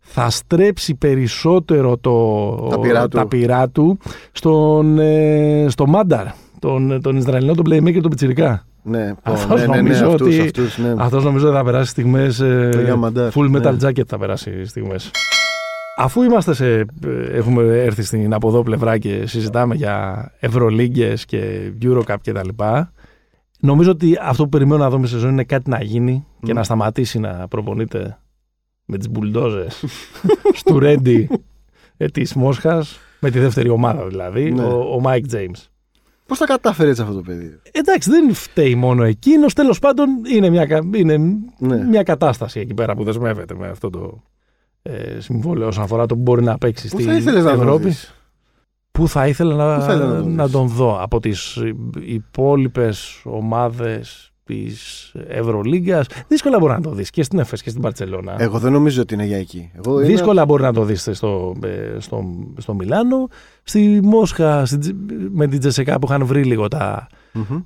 [0.00, 3.26] θα στρέψει περισσότερο το, Τα πυρά του.
[3.28, 3.98] πυρά του
[4.32, 6.26] στον, ε, στο Μάνταρ,
[6.62, 8.66] τον, τον Ισραηλινό, τον playmaker, τον Πιτσιρικά.
[8.82, 10.94] Ναι, πω, Αυτός ναι, ναι, ναι, νομίζω αυτούς, ότι- αυτούς, ναι.
[10.98, 12.36] Αυτός νομίζω θα περάσει στιγμές.
[12.72, 13.88] Το Γιαμαντάρ, full metal ναι.
[13.88, 15.10] jacket θα περάσει στιγμές.
[15.96, 16.84] Αφού είμαστε σε, ε,
[17.32, 22.92] έχουμε έρθει στην από εδώ πλευρά και συζητάμε για Ευρωλίγκες και Eurocup και τα λοιπά,
[23.60, 26.56] νομίζω ότι αυτό που περιμένω να δω με σεζόν είναι κάτι να γίνει και Μμ.
[26.56, 28.18] να σταματήσει να προπονείται
[28.84, 29.84] με τις μπουλντόζες
[30.60, 31.28] στου Ρέντι
[31.96, 34.62] ε, της Μόσχας, με τη δεύτερη ομάδα δηλαδή, Ναι.
[34.62, 35.66] ο, ο Mike James.
[36.26, 39.52] Πώς τα κατάφερε έτσι αυτό το παιδί; Εντάξει, δεν φταίει μόνο εκείνος.
[39.54, 41.16] Τέλος πάντων, είναι μια, κα- είναι
[41.58, 41.76] Ναι.
[41.84, 44.22] μια κατάσταση εκεί πέρα που δεσμεύεται με αυτό το
[44.82, 47.60] ε, συμβόλαιο όσον αφορά το που μπορεί να παίξει Πού στην θα ήθελες να τον
[47.60, 47.84] Ευρώπη.
[47.84, 48.14] δεις;
[48.90, 51.58] Πού θα ήθελα να, Πού θα ήθελα να τον να δεις; τον δω από τις
[52.00, 56.06] υπόλοιπες ομάδες της Ευρωλίγκας.
[56.28, 58.34] Δύσκολα μπορεί να το δεις και στην Εφές και στην Παρσελώνα.
[58.38, 59.70] Εγώ δεν νομίζω ότι είναι για εκεί.
[59.76, 62.24] Εγώ είναι- Δύσκολα μπορεί να το δεις στο, ε, στο,
[62.58, 63.28] στο Μιλάνο.
[63.62, 64.94] Στη Μόσχα στη, Τζε-
[65.30, 67.06] με την Τζεσεκά που είχαν βρει λίγο τα...
[67.32, 67.62] Μμμ.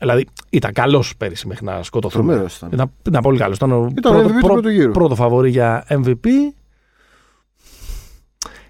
[0.00, 2.24] Δηλαδή ήταν καλός πέρυσι μέχρι να σκοτωθούμε.
[2.24, 2.70] Τρομερός ήταν.
[2.72, 3.56] Ήταν, ήταν πολύ καλός.
[3.56, 4.90] Ήταν ο Ήταν ο MVP του πρώτου γύρου.
[4.92, 6.26] πρώτο φαβορή για MVP.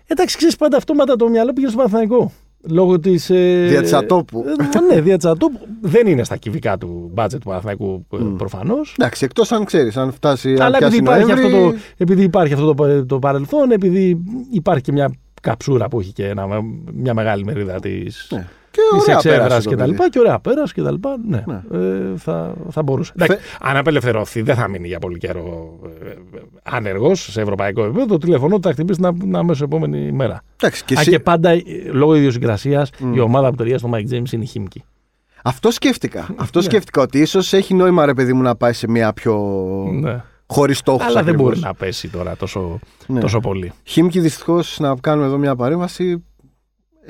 [0.06, 2.32] Εντάξει, ξέρεις πάντα αυτόματα το μυαλό πήγε στο Παναθηναϊκό.
[2.70, 3.30] Λόγω της.
[3.30, 4.44] Ε, Δια της ατόπου.
[4.74, 5.58] ε, ναι, δια της ατόπου.
[5.80, 8.36] Δεν είναι στα κυβικά του μπάτζετ του Παναθηναϊκού ε, Μμ.
[8.36, 8.94] προφανώς.
[8.98, 10.52] Εντάξει, εκτός αν ξέρεις, αν φτάσει.
[10.52, 14.18] αν Αλλά επειδή πιάσει υπάρχει, αυτό Νοέμβρη, το, επειδή υπάρχει αυτό το, το παρελθόν, επειδή
[14.52, 16.46] υπάρχει και μια καψούρα που έχει και ένα,
[16.94, 17.90] μια μεγάλη μερίδα τη
[18.30, 18.46] Ναι.
[18.70, 19.90] Και της ωραία εξέδρας πέρασε το και τα παιδί.
[19.94, 21.62] λοιπά και ωραία πέρασε και τα λοιπά, ναι, Ναι.
[21.78, 23.12] Ε, θα, θα μπορούσε.
[23.20, 26.11] Εντάξει, αν απελευθερωθεί δεν θα μείνει για πολύ καιρό ε,
[26.62, 30.42] άνεργος σε ευρωπαϊκό επίπεδο, το τηλεφωνό του θα χτυπήσει να, να αμέσως επόμενη μέρα.
[30.57, 33.14] Εντάξει, και Αν εσύ- και πάντα ε, λόγω ιδιοσυγκρασίας Μμ.
[33.14, 34.85] η ομάδα που ταιριάζει στο Mike James είναι η Χίμκι.
[35.42, 36.28] Αυτό σκέφτηκα.
[36.37, 36.64] Αυτό Ναι.
[36.64, 39.37] σκέφτηκα ότι ίσως έχει νόημα ρε παιδί μου να πάει σε μια πιο.
[40.00, 40.22] Ναι.
[40.46, 41.07] χωρίς στόχους.
[41.07, 43.20] Αλλά δεν μπορεί να πέσει τώρα τόσο, Ναι.
[43.20, 43.72] τόσο πολύ.
[43.85, 46.24] Χίμκι δυστυχώς να κάνουμε εδώ μια παρέμβαση.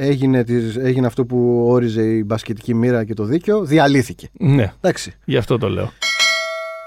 [0.00, 3.64] Έγινε, της- έγινε αυτό που όριζε η μπασκετική μοίρα και το δίκαιο.
[3.64, 4.28] Διαλύθηκε.
[4.32, 5.12] Ναι, Εντάξει.
[5.24, 5.90] γι' αυτό το λέω.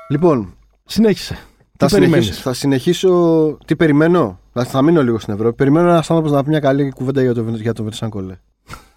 [0.09, 0.53] Λοιπόν,
[0.85, 1.37] Συνέχισε.
[1.77, 3.57] θα Τι περιμένεις; συνεχίσω, θα συνεχίσω.
[3.65, 5.55] Τι περιμένω; Θα, θα μείνω λίγο στην Ευρώπη.
[5.55, 8.37] Περιμένω ένας άνθρωπος να πει μια καλή κουβέντα για το, για το Βερσάν Κολέ.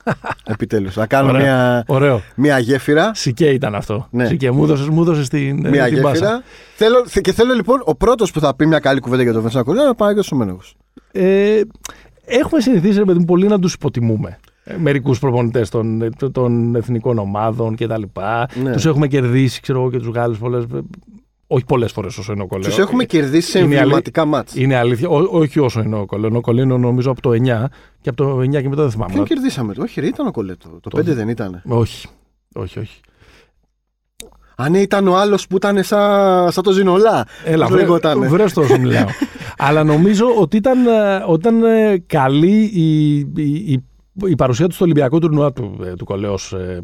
[0.44, 0.96] Επιτέλους.
[0.96, 1.40] Να κάνω Ωραία.
[1.42, 2.22] μια, Ωραίο.
[2.36, 3.10] μια γέφυρα.
[3.14, 4.06] Σικέ ήταν αυτό.
[4.10, 4.26] Ναι.
[4.26, 6.14] Σικέ, μου έδωσες, μου έδωσες την, ε, Μια την πάσα.
[6.14, 6.42] γέφυρα.
[6.76, 9.40] Θέλω, θε- και θέλω λοιπόν ο πρώτος που θα πει μια καλή κουβέντα για το
[9.42, 10.60] Βερσάν Κολέ να πάει και ο Μένεγο.
[11.12, 11.60] Ε,
[12.24, 14.38] έχουμε συνηθίσει ρε παιδί μου, πολύ να τους υποτιμούμε.
[14.64, 18.48] Ε, Μερικούς προπονητές των, ε, των εθνικών ομάδων και τα λοιπά.
[18.62, 18.72] Ναι.
[18.72, 20.80] Τους έχουμε κερδίσει, ξέρω εγώ, και τους Γάλλους πολλές, ε,
[21.46, 22.68] όχι πολλές φορές όσο είναι ο Κολέο.
[22.68, 24.56] Τους έχουμε Ε, κερδίσει σε είναι εμβληματικά μάτς.
[24.56, 26.30] Είναι αλήθεια, Ό, όχι όσο είναι ο Κολέο.
[26.36, 27.68] Ο Κολέο είναι νομίζω από το 9
[28.00, 29.12] και από το 9 και μετά δεν θυμάμαι.
[29.12, 30.68] Ποιον κερδίσαμε το, όχι, ρε, ήταν ο Κολέτο.
[30.80, 31.62] Το Το- 5 δεν ήταν.
[31.66, 32.08] Όχι,
[32.54, 33.00] όχι, όχι.
[34.56, 37.24] Αν ναι, ήταν ο άλλος που ήταν σαν, σαν το Ζινολά.
[37.44, 38.28] Έλα, Πώς βρε, λεγότανε.
[38.28, 39.06] βρες το όσο μιλάω.
[39.58, 40.90] Αλλά νομίζω ότι ήταν, ε,
[41.26, 43.84] όταν ε, καλή η, η, η,
[44.24, 46.38] η παρουσία του στο Ολυμπιακό τουρνουά του, ε, του Κολέο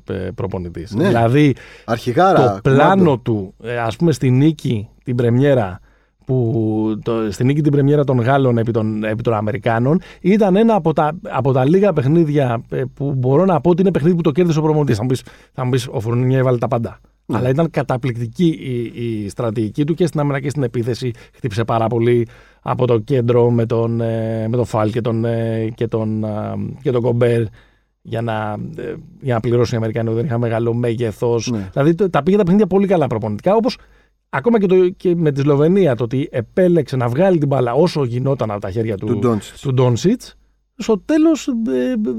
[0.09, 0.94] ε, ε, προπονητής.
[0.94, 1.06] Ναι.
[1.06, 1.54] Δηλαδή
[1.85, 2.52] Αρχιγάρα.
[2.54, 3.18] το πλάνο κουμάντο.
[3.18, 5.80] του, ε, ας πούμε στη νίκη την πρεμιέρα
[6.24, 10.74] που το, στη νίκη την πρεμιέρα των Γάλλων επί των, επί των Αμερικάνων ήταν ένα
[10.74, 14.22] από τα, από τα λίγα παιχνίδια ε, που μπορώ να πω ότι είναι παιχνίδι που
[14.22, 14.96] το κέρδισε ο προπονητής.
[14.96, 16.98] Θα μου πεις, θα μου πεις ο Φουρνίνια έβαλε τα πάντα.
[17.30, 17.36] Ναι.
[17.38, 21.10] Αλλά ήταν καταπληκτική η, η στρατηγική του και στην άμυνα και στην επίθεση.
[21.34, 22.26] Χτύπησε πάρα πολύ
[22.62, 26.54] από το κέντρο με τον, ε, με τον Φάλ και τον, ε, και τον, α,
[26.82, 27.42] και τον Κομπέρ
[28.02, 31.50] για να, ε, για να πληρώσουν οι Αμερικανοί που δεν είχαν μεγάλο μέγεθος.
[31.50, 31.68] Ναι.
[31.72, 33.54] Δηλαδή το- τα πήγε τα παιχνίδια πολύ καλά προπονητικά.
[33.54, 33.76] Όπως
[34.28, 38.04] ακόμα και, το, και με τη Σλοβενία, το ότι επέλεξε να βγάλει την μπάλα όσο
[38.04, 39.60] γινόταν από τα χέρια του, Του Ντόντσιτς.
[39.60, 40.22] του Ντόνσιτ,
[40.76, 41.48] στο τέλος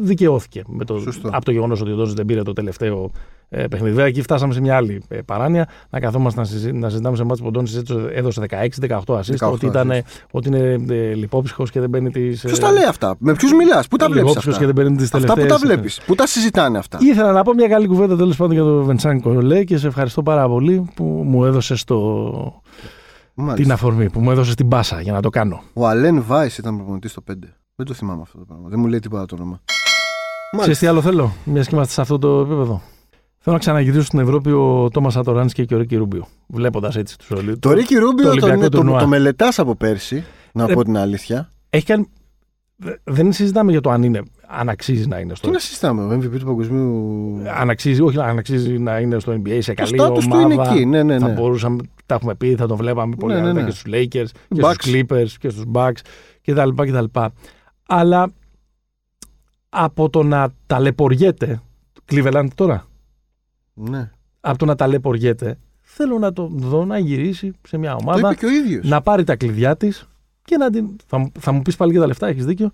[0.02, 1.30] δικαιώθηκε με το, Σωστό.
[1.32, 3.12] από το γεγονός ότι ο Ντόνσιτ δεν πήρε το τελευταίο
[3.54, 3.94] ε, παιχνίδι.
[3.94, 7.24] Βέβαια, εκεί φτάσαμε σε μια άλλη ε, παράνοια να καθόμαστε να, συζη, να συζητάμε σε
[7.24, 11.72] μάτς που ο Ντόνσιτ έδωσε 16-18 assist, 18 ότι, ήταν, ε, ότι είναι ε, λιπόψυχος
[11.72, 12.42] και δεν μπαίνει τις.
[12.42, 15.14] Ποιος τα λέει αυτά, με ποιους μιλάς, πού τα βλέπεις και αυτά; δεν παίρνει τις
[15.14, 15.42] Αυτά τελευταίε.
[15.42, 18.54] που τα βλέπεις, πού τα συζητάνε αυτά; Ήθελα να πω μια καλή κουβέντα τέλος πάντων
[18.54, 22.00] για τον Βεντσάν Κολέ και σε ευχαριστώ πάρα πολύ που μου έδωσε το...
[23.34, 23.62] Μάλιστα.
[23.62, 25.62] την αφορμή, που μου έδωσε την πάσα για να το κάνω.
[25.74, 27.34] Ο Αλέν Βάη ήταν προπονητής στο 5.
[27.76, 28.70] Δεν το θυμάμαι αυτό το πράγμα.
[28.70, 29.62] Δεν μου λέει τίποτα το όνομα.
[30.58, 32.82] Ξέρεις τι άλλο θέλω, μιας και είμαστε σε αυτό το επίπεδο.
[33.44, 36.28] Θέλω να ξαναγυρίσω στην Ευρώπη ο Τόμας Ατοράνσκι και ο Ρίκη Ρούμπιο.
[36.48, 37.60] Βλέποντας έτσι τους όλου.
[37.60, 39.08] Το Ρίκι Ρούμπιο το, Ολυμπιακό το, το, τουρνουά.
[39.08, 40.24] μελετάς από πέρσι,
[40.54, 41.50] να Ρε- πω την αλήθεια.
[41.70, 42.08] Έχει κάνει.
[42.76, 45.48] δε- Δεν συζητάμε για το αν, είναι, αν αξίζει να είναι στο.
[45.48, 47.42] Τι να συζητάμε, ο MVP του παγκοσμίου.
[47.60, 50.54] Αν αξίζει, όχι, αν αξίζει να είναι στο NBA σε Το καλή στάτους του ομάδα.
[50.54, 50.86] είναι εκεί.
[50.86, 51.34] Ναι, ναι, Θα ναι.
[51.34, 53.70] μπορούσαμε, τα έχουμε πει, θα το βλέπαμε πολύ Ναι, ναι, άνετα ναι.
[53.70, 54.74] και στους Lakers και Bucks.
[54.74, 56.00] στους Clippers και στους Bucks
[56.42, 56.70] κτλ.
[56.76, 57.20] κτλ.
[57.88, 58.32] Αλλά
[59.70, 61.62] από το να ταλαιπωριέται,
[62.12, 62.86] Cleveland τώρα,
[63.74, 64.12] ναι.
[64.40, 68.36] από το να ταλαιπωριέται, θέλω να το δω να γυρίσει σε μια Το ομάδα, είπε
[68.40, 68.88] και ο ίδιος.
[68.88, 70.08] να πάρει τα κλειδιά της
[70.44, 70.96] και να την.
[71.06, 72.72] Θα, μου- θα μου πεις πάλι για τα λεφτά, έχεις δίκιο.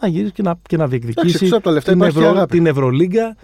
[0.00, 2.22] Να γυρίσει και να, και να Εντάξει, διεκδικήσει εκτός από τα λεφτά την, υπάρχει και
[2.24, 2.56] Ευρω, αγάπη.
[2.56, 3.36] την Ευρωλίγκα,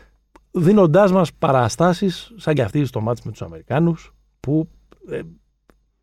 [0.51, 4.69] δίνοντάς μας παραστάσεις σαν και αυτή στο μάτς με τους Αμερικάνους, που
[5.11, 5.21] ε,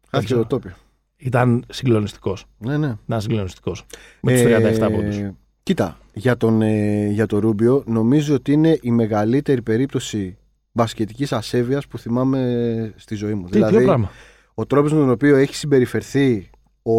[0.10, 0.42] Χάθηκε ξέρω.
[0.42, 0.72] το τόπιο.
[1.18, 2.46] ήταν συγκλονιστικός.
[2.58, 2.96] Ναι, ναι.
[3.06, 3.86] Ήταν συγκλονιστικός.
[4.22, 5.18] Με τους Ε, 37 πόντους.
[5.64, 10.38] Κοίτα, για τον, ε, για τον Ρούμπιο νομίζω ότι είναι η μεγαλύτερη περίπτωση
[10.72, 13.46] μπασκετικής ασέβειας που θυμάμαι στη ζωή μου.
[13.46, 14.12] Τι, δηλαδή, ποιο πράγμα;
[14.54, 16.50] ο τρόπος με τον οποίο έχει συμπεριφερθεί
[16.84, 16.92] ο,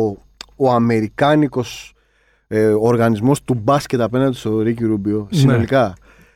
[0.56, 1.94] ο αμερικάνικος
[2.46, 5.38] ε, οργανισμός του μπάσκετ απέναντι στο Ρίκι Ρούμπιο Ναι.
[5.38, 5.94] συνολικά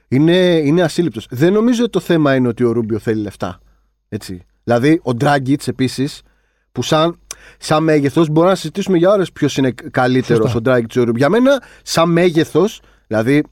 [0.09, 1.27] είναι, είναι ασύλληπτος.
[1.31, 3.59] Δεν νομίζω ότι το θέμα είναι ότι ο Ρούμπιο θέλει λεφτά.
[4.09, 4.43] Έτσι.
[4.65, 6.23] Δηλαδή ο Ντράγκητς επίσης
[6.73, 7.19] που σαν,
[7.59, 10.59] σαν μέγεθος μπορούμε να συζητήσουμε για ώρες ποιος είναι καλύτερος Σωστά.
[10.59, 11.19] ο Ντράγκητς ή ο Ρούμπιο.
[11.19, 13.45] Για μένα σαν μέγεθος, δηλαδή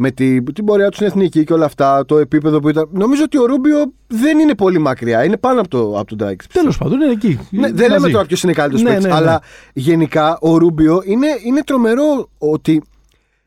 [0.00, 2.88] με την, την πορεία τους στην εθνική και όλα αυτά, το επίπεδο που ήταν.
[2.92, 5.24] Νομίζω ότι ο Ρούμπιο δεν είναι πολύ μακριά.
[5.24, 6.46] Είναι πάνω από, το, από τον Ντράγκητς.
[6.46, 7.38] Τέλος πάντων, είναι εκεί.
[7.50, 9.16] Ναι, δεν λέμε τώρα ποιος είναι καλύτερος Ναι, παίκτης, ναι, ναι.
[9.16, 12.82] αλλά γενικά ο Ρούμπιο είναι, είναι τρομερό ότι.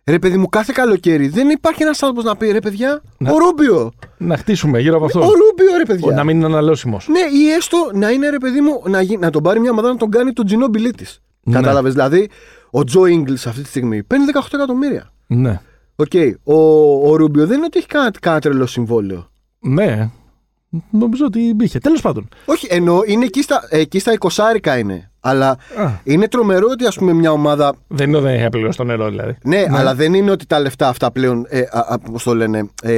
[0.05, 3.37] Ρε παιδί μου, κάθε καλοκαίρι δεν υπάρχει ένας άνθρωπος να πει ρε παιδιά, Να- ο
[3.37, 3.91] Ρούμπιο.
[4.17, 5.19] Να χτίσουμε γύρω από αυτό.
[5.19, 6.15] Ο Ρούμπιο, ρε παιδιά.
[6.15, 7.07] Να μην είναι αναλώσιμος.
[7.07, 9.87] Ναι, ή έστω να είναι ρε παιδί μου, να, γι- να τον πάρει μια ομάδα
[9.87, 11.05] να τον κάνει τον Τζινόμπιλί τη.
[11.43, 11.53] Ναι.
[11.55, 11.93] Κατάλαβες.
[11.93, 12.29] Δηλαδή,
[12.71, 15.11] ο Τζο Ινγκλς αυτή τη στιγμή παίρνει 18 εκατομμύρια.
[15.27, 15.59] Ναι.
[15.95, 16.11] Οκ.
[16.43, 16.55] Ο,
[17.09, 19.29] ο Ρούμπιο δεν είναι ότι έχει κανένα, κανένα τρελό συμβόλαιο.
[19.59, 20.09] Ναι.
[20.89, 21.79] Νομίζω ότι είχε.
[21.79, 22.27] Τέλος πάντων.
[22.45, 25.11] Όχι, ενώ είναι εκεί στα, εκεί στα 20 είναι.
[25.19, 28.77] Αλλά Α, είναι τρομερό ότι ας πούμε μια ομάδα δεν είναι ότι δεν έχει απληρώσει
[28.77, 29.37] το νερό, δηλαδή.
[29.43, 32.69] Ναι, αλλά δεν είναι ότι τα λεφτά αυτά πλέον, ε, α, α, πώς το λένε,
[32.83, 32.93] ε,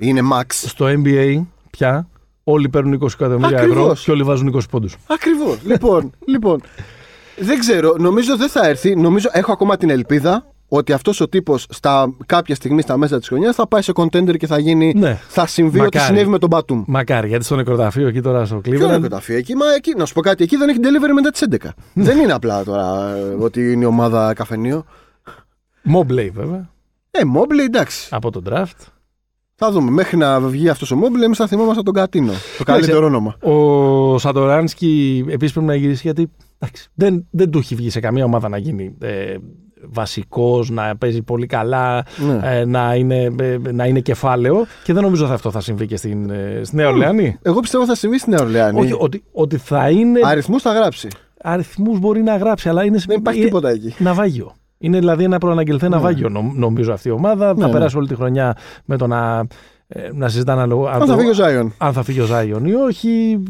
[0.00, 0.44] είναι max.
[0.48, 2.08] Στο NBA πια
[2.44, 3.78] όλοι παίρνουν 20 εκατομμύρια Ακριβώς.
[3.78, 4.96] ευρώ και όλοι βάζουν 20 πόντους.
[5.06, 5.58] Ακριβώς.
[5.70, 6.60] λοιπόν, λοιπόν,
[7.38, 8.96] δεν ξέρω, νομίζω δεν θα έρθει.
[8.96, 13.28] Νομίζω, έχω ακόμα την ελπίδα ότι αυτός ο τύπος στα κάποια στιγμή στα μέσα της
[13.28, 15.18] χρονιάς θα πάει σε contender και θα γίνει, Ναι.
[15.28, 15.96] θα συμβεί Μακάρι.
[15.96, 16.82] ό,τι συνέβη με τον Μπατούμ.
[16.86, 19.00] Μακάρι, γιατί στο νεκροταφείο εκεί τώρα στο Ποιο είναι Cleveland.
[19.00, 21.42] το ταφείο εκεί, μα εκεί, να σου πω κάτι, εκεί δεν έχει delivery μετά τις
[21.50, 21.56] 11.
[21.92, 24.84] δεν είναι απλά τώρα ε, ότι είναι η ομάδα καφενείο.
[25.94, 26.70] Mobley βέβαια,
[27.10, 28.08] Ε, Mobley, εντάξει.
[28.10, 28.84] από τον draft.
[29.58, 29.90] Θα δούμε.
[29.90, 32.32] Μέχρι να βγει αυτός ο Mobley, εμείς θα θυμόμαστε τον Κατίνο.
[32.58, 33.36] Το καλύτερο όνομα.
[33.40, 38.24] Ο Σατοράνσκι επίσης πρέπει να γυρίσει γιατί εντάξει, δεν, δεν του έχει βγει σε καμία
[38.24, 39.34] ομάδα να γίνει ε,
[39.84, 42.58] βασικός, να παίζει πολύ καλά, Ναι.
[42.58, 45.96] ε, να, είναι, ε, να είναι κεφάλαιο και δεν νομίζω ότι αυτό θα συμβεί και
[45.96, 47.38] στην, ε, στη Νέα Ορλεάνη.
[47.42, 48.80] Εγώ πιστεύω θα συμβεί στην Νέα Ορλεάνη.
[48.80, 50.20] Όχι, ότι, ότι θα είναι.
[50.24, 51.08] Αριθμούς θα γράψει.
[51.42, 52.98] Αριθμούς μπορεί να γράψει, αλλά είναι.
[53.06, 53.94] Δεν υπάρχει είναι τίποτα εκεί.
[53.98, 54.52] Ναυάγιο.
[54.78, 57.54] Είναι δηλαδή ένα προαναγγελθέ ναυάγιο, νομ- νομίζω αυτή η ομάδα.
[57.54, 57.72] Ναι, θα ναι.
[57.72, 59.46] περάσει όλη τη χρονιά με το να,
[59.88, 61.72] ε, να συζητάνε αν, Αν θα φύγει ο Ζάιον.
[61.78, 63.42] αν θα φύγει ο Ζάιον ή όχι.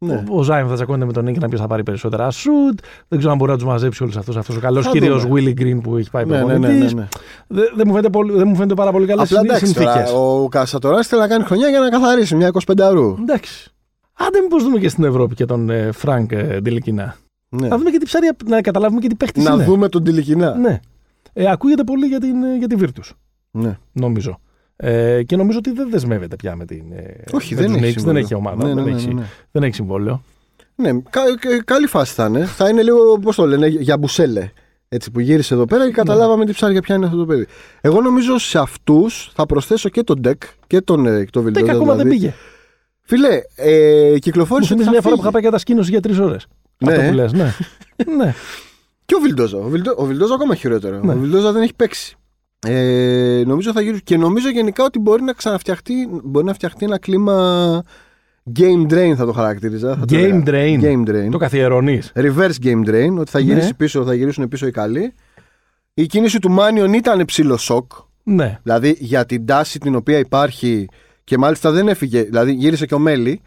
[0.00, 0.24] Ναι.
[0.30, 2.78] Ο, ο Ζάιον θα τσακώνεται με τον Νίκη ποιο θα πάρει περισσότερα σουτ.
[3.08, 4.36] Δεν ξέρω αν μπορεί να τους μαζέψει όλους αυτούς.
[4.36, 5.40] Αυτός ο καλός Θα κύριο δούμε.
[5.40, 6.94] Willy Green που έχει πάει Ναι, ναι, ναι, προπονητής.
[6.94, 7.08] ναι, ναι.
[7.46, 9.84] Δεν δεν μου, φαίνεται πολύ- δεν μου φαίνεται πάρα πολύ καλές Απλά εντάξει συνθήκε.
[9.90, 13.16] τώρα, ο Κασατορά θέλει να κάνει χρονιά για να καθαρίσει μια 25 αρού.
[13.20, 13.72] Εντάξει.
[14.12, 17.16] Άντε, μήπως δούμε και στην Ευρώπη και τον ε, Φρανκ ε, Ντελικινά.
[17.48, 17.68] Ναι.
[17.68, 19.64] Να δούμε και τι ψάρια, να καταλάβουμε και τι παίχτης Να είναι.
[19.64, 20.54] δούμε τον Τηλικινά.
[20.54, 20.80] Ναι.
[21.32, 23.10] Ε, ακούγεται πολύ για, την, ε, για τη Virtus,
[23.50, 23.78] Ναι.
[23.92, 24.40] νομίζω.
[24.80, 26.84] Ε, και νομίζω ότι δεν δεσμεύεται πια με την.
[26.92, 28.24] ε, Όχι, με δεν τους έχει, Knicks, δεν συμβόλαιο.
[28.24, 28.64] έχει ομάδα.
[28.66, 29.26] Ναι, ναι, δεν, ναι, έχει, ναι, ναι.
[29.50, 30.22] δεν έχει συμβόλαιο.
[30.74, 32.44] Ναι, κα, κα- καλή φάση θα είναι.
[32.44, 34.50] Θα είναι λίγο, πώς το λένε, για μπουσέλε.
[34.88, 37.46] Έτσι που γύρισε εδώ πέρα και καταλάβαμε τι ψάρια πια είναι αυτό το παιδί.
[37.80, 41.72] Εγώ νομίζω σε αυτούς θα προσθέσω και τον Ντεκ και τον ε, το Τέκα Βιλντόζα.
[41.72, 42.34] ακόμα δεν πήγε.
[43.02, 44.68] Φίλε, ε, Μου κυκλοφόρησε.
[44.68, 45.32] θυμίζει ότι μια θα φορά που είχα φύγει.
[45.32, 46.46] πάει κατασκήνωση για τρεις ώρες.
[46.78, 46.92] Ναι.
[46.92, 47.52] Αυτό που λες, ναι.
[48.18, 48.34] ναι.
[49.04, 49.58] Και ο Βιλντόζα.
[49.58, 51.00] Ο, Βιλντό, ο Βιλντόζα ακόμα χειρότερο.
[51.02, 51.12] Ναι.
[51.12, 52.16] Ο Βιλντόζα δεν έχει παίξει.
[52.66, 54.02] Ε, νομίζω θα γυρίσει.
[54.02, 57.82] Και νομίζω γενικά ότι μπορεί να ξαναφτιαχτεί, μπορεί να φτιαχτεί ένα κλίμα
[58.58, 59.96] game drain θα το χαρακτήριζα.
[59.96, 60.42] Θα το Game έλεγα.
[60.46, 60.80] drain.
[60.82, 61.28] Game drain.
[61.30, 62.12] Το καθιερώνεις.
[62.14, 63.14] Reverse game drain.
[63.18, 63.44] Ότι θα, Ναι.
[63.44, 65.12] γυρίσει πίσω, θα γυρίσουν πίσω οι καλοί.
[65.94, 67.92] Η κίνηση του Μάνιον ήταν ψηλό σοκ.
[68.22, 68.58] Ναι.
[68.62, 70.88] Δηλαδή για την τάση την οποία υπάρχει
[71.24, 72.22] και μάλιστα δεν έφυγε.
[72.22, 73.40] Δηλαδή γύρισε και ο Μέλη.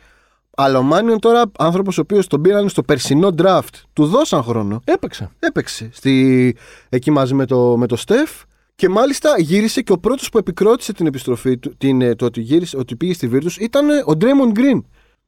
[0.57, 4.81] Αλλά ο Μάνιον τώρα, άνθρωπος ο οποίος τον πήραν στο περσινό draft, του δώσαν χρόνο.
[4.83, 5.29] Έπαιξε.
[5.39, 6.55] Έπαιξε στη...
[6.89, 8.31] εκεί μαζί με το, με το Στεφ.
[8.81, 12.41] Και μάλιστα γύρισε και ο πρώτος που επικρότησε την επιστροφή του, την, ε, το ότι,
[12.41, 14.81] γύρισε, ότι πήγε στη Virtus ήταν ε, ο Draymond Green.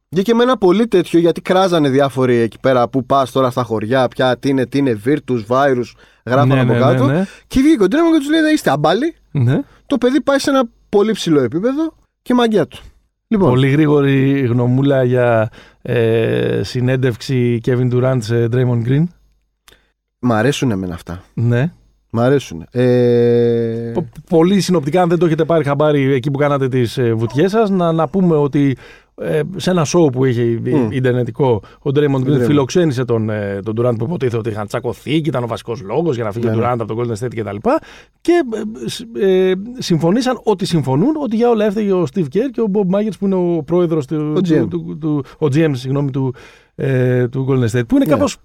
[0.10, 4.08] Βγήκε με ένα πολύ τέτοιο γιατί κράζανε διάφοροι εκεί πέρα που πας τώρα στα χωριά,
[4.08, 5.84] πια τι είναι, τι είναι Virtus, Virus,
[6.26, 7.06] γράφανε Ναι, από ναι, κάτω.
[7.06, 7.26] ναι, ναι.
[7.48, 9.16] Και βγήκε ο Draymond και τους λέει: Δεν είστε αμπάλοι.
[9.32, 9.60] ναι.
[9.86, 12.78] Το παιδί πάει σε ένα πολύ ψηλό επίπεδο και μαγκιά του.
[13.28, 15.50] Λοιπόν, Πολύ γρήγορη γνωμούλα για
[15.82, 19.04] ε, συνέντευξη Kevin Durant σε Draymond Green.
[20.20, 21.24] μ' αρέσουν εμένα αυτά.
[21.34, 21.74] Ναι.
[22.16, 22.66] Μ' αρέσουν.
[22.72, 23.92] Ε...
[23.94, 27.52] Πο- Πολύ συνοπτικά, αν δεν το έχετε πάρει χαμπάρι εκεί που κάνατε τις ε, βουτιές
[27.52, 28.76] σας, να, να πούμε ότι
[29.22, 30.92] ε, σε ένα show που είχε Μμ.
[30.92, 32.46] ιντερνετικό, ο Draymond Green Draymond.
[32.46, 36.16] φιλοξένησε τον, ε, τον Durant που υποτίθεται ότι είχαν τσακωθεί και ήταν ο βασικός λόγος
[36.16, 36.62] για να φύγει Ναι, ο ναι.
[36.66, 37.56] Durant από τον Golden State κτλ.
[38.22, 42.62] Και ε, σ- ε, συμφωνήσαν ότι συμφωνούν ότι για όλα έφταιγε ο Steve Kerr και
[42.62, 44.58] ο Bob Myers που είναι ο πρόεδρος του, Ο GM.
[44.60, 46.36] του, του, του, ο GM, συγγνώμη, του,
[46.76, 47.88] ε, του Golden State.
[47.88, 48.12] Που είναι Ναι.
[48.12, 48.38] κάπως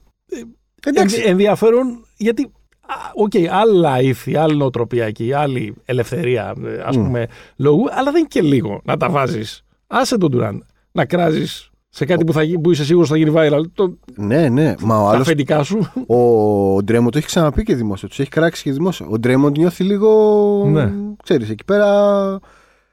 [0.86, 1.22] Εντάξει.
[1.26, 2.52] ενδιαφέρον γιατί.
[2.88, 7.04] Α, Οκ, άλλα ήθη, άλλη νοοτροπία εκεί, άλλη ελευθερία ε, ας Μμ.
[7.04, 9.64] πούμε λόγου, αλλά δεν είναι και λίγο να τα βάζεις.
[9.86, 13.32] Άσε τον Ντουράντ να κράζεις σε κάτι που, θα, γι- που είσαι σίγουρος θα γίνει
[13.36, 13.60] viral.
[13.74, 14.74] Το, Ναι, ναι.
[14.80, 15.20] Μα ο τα άλλο.
[15.20, 15.78] αφεντικά σου.
[16.06, 18.08] Ο Ντρέμοντ το έχει ξαναπεί και δημόσιο.
[18.08, 19.06] Τους έχει κράξει και δημόσιο.
[19.10, 20.64] Ο Ντρέμοντ νιώθει λίγο.
[20.70, 20.92] Ναι.
[21.22, 22.10] Ξέρεις, εκεί πέρα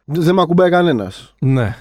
[0.05, 1.35] δεν με ακουμπάει κανένας.
[1.39, 1.75] ναι,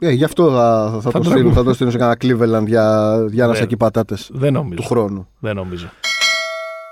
[0.00, 1.98] Ε, γι' αυτό θα, θα, Θα θα, το τον στείλω, ακού- θα το στείλω σε
[1.98, 3.58] κανένα Cleveland για, για ένα Ναι.
[3.58, 4.74] σακί πατάτες δεν νομίζω.
[4.82, 5.28] του χρόνου.
[5.38, 5.88] Δεν νομίζω.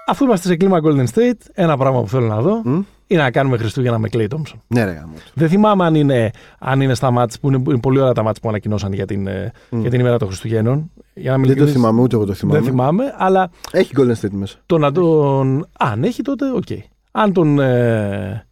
[0.06, 2.80] Αφού είμαστε σε κλίμα Golden State, ένα πράγμα που θέλω να δω Μμ.
[3.06, 4.54] είναι να κάνουμε Χριστούγεννα με Clay Thompson.
[4.66, 5.12] Ναι, ρε γάμο.
[5.14, 5.30] του.
[5.34, 8.40] Δεν θυμάμαι αν είναι, αν είναι στα μάτς που είναι, είναι πολύ ωραία τα μάτς
[8.40, 9.80] που ανακοινώσαν για την, ε, Μμ.
[9.80, 10.90] για την ημέρα των Χριστουγέννων.
[11.14, 12.58] Για να μην Δεν το ειλικρινής, θυμάμαι, ούτε εγώ το θυμάμαι.
[12.60, 14.56] Δεν θυμάμαι, αλλά Έχει Golden State μέσα.
[14.66, 15.66] το να τον.
[15.78, 16.66] Αν έχει τότε, οκ.
[17.10, 17.58] Αν τον.
[17.60, 18.45] ε,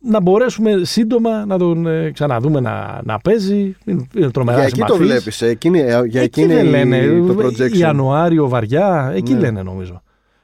[0.00, 3.76] να μπορέσουμε σύντομα να τον ε, ξαναδούμε να, να παίζει.
[3.84, 5.06] Είναι, είναι τρομερά Για εκεί το συμπαθής.
[5.06, 5.42] βλέπεις.
[5.42, 7.22] Εκείνη, ε, για Εκεί εκείνη δεν λένε.
[7.26, 7.76] το projection.
[7.76, 9.12] Ιανουάριο, βαριά.
[9.14, 9.38] Εκεί Ναι.
[9.40, 10.02] λένε νομίζω.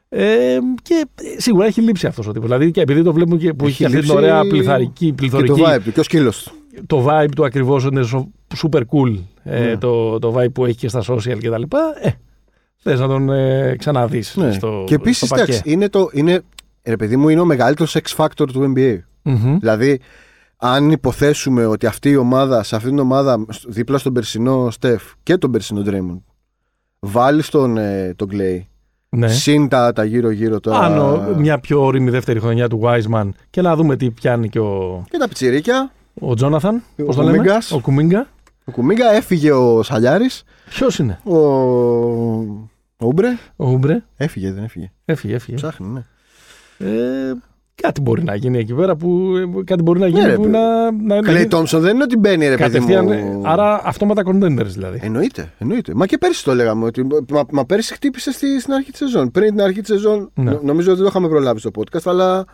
[0.09, 2.49] Ε, και σίγουρα έχει λείψει αυτός ο τύπος.
[2.49, 5.05] Δηλαδή και επειδή το βλέπουμε και που έχει, Έχει και αυτή την λείψει ωραία πληθαρική,
[5.05, 5.62] Και το πληθωρική.
[5.66, 5.93] vibe του.
[5.93, 6.53] Και ο σκύλος του.
[6.87, 8.31] το vibe του ακριβώς είναι σο-
[8.62, 9.19] super cool.
[9.43, 9.77] Ε, Ναι.
[9.77, 11.62] το, το vibe που έχει και στα social κτλ.
[12.03, 12.11] Ε,
[12.83, 14.37] Θες να τον ε, ξαναδείς.
[14.37, 14.53] Ναι.
[14.53, 15.61] Στο, και επίσης, στο πακέ.
[15.64, 16.09] είναι το.
[16.12, 16.40] Είναι,
[16.83, 18.99] ρε παιδί μου, είναι ο μεγαλύτερος X factor του NBA.
[19.23, 19.59] Μμμ.
[19.59, 20.01] Δηλαδή,
[20.57, 25.37] αν υποθέσουμε ότι αυτή η ομάδα, σε αυτήν την ομάδα, δίπλα στον περσινό Στεφ και
[25.37, 26.21] τον περσινό Draymond,
[26.99, 28.61] βάλει τον, ε, τον Clay,
[29.09, 29.29] Ναι.
[29.29, 30.79] συν τα, τα γύρω-γύρω τώρα.
[30.79, 35.05] Άνω μια πιο όρημη δεύτερη χρονιά του Wiseman και να δούμε τι πιάνει και ο,
[35.11, 35.93] Και τα πιτσιρίκια.
[36.21, 36.83] ο Τζόναθαν.
[36.99, 37.73] Ο Πώς το λέμε, Κουμίγκας.
[37.73, 38.27] ο Κουμίγκα.
[38.65, 40.43] Ο Κουμίγκα έφυγε ο Σαλιάρης.
[40.71, 41.37] Ποιος είναι, Ο.
[43.03, 43.29] Ο Ούμπρε.
[43.57, 44.03] ο Ούμπρε.
[44.17, 44.91] Έφυγε, δεν έφυγε.
[45.05, 45.57] Έφυγε, έφυγε.
[45.57, 46.05] Ψάχνει, ναι.
[46.79, 47.33] Ε,
[47.81, 49.33] κάτι μπορεί να γίνει εκεί πέρα που.
[49.64, 50.53] Κάτι μπορεί να γίνει ρε, που παιδί.
[50.53, 50.90] να.
[50.90, 53.05] να, να Κλέι Τόμψον δεν είναι ότι μπαίνει, ρε παιδί κατευθείαν.
[53.05, 53.43] μου.
[53.45, 54.99] Άρα αυτόματα contenders δηλαδή.
[55.03, 55.93] Εννοείται, εννοείται.
[55.95, 56.85] Μα και πέρυσι το λέγαμε.
[56.85, 59.31] Ότι, μα, μα πέρυσι χτύπησε στη, στην αρχή της σεζόν.
[59.31, 60.51] Πριν την αρχή της σεζόν, Ναι.
[60.51, 62.45] νο- νομίζω ότι δεν το είχαμε προλάβει στο podcast, αλλά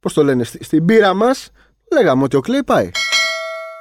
[0.00, 1.50] πώς το λένε, στη, στην πείρα μας
[1.92, 2.90] λέγαμε ότι ο Κλέη πάει.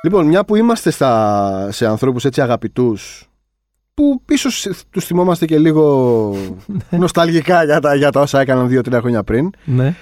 [0.04, 3.30] Λοιπόν, μια που είμαστε στα, σε ανθρώπους έτσι αγαπητούς,
[3.94, 6.36] που ίσως τους θυμόμαστε και λίγο
[6.90, 9.50] νοσταλγικά για τα, για τα όσα έκαναν δύο-τρία χρόνια πριν.
[9.66, 9.96] ναι.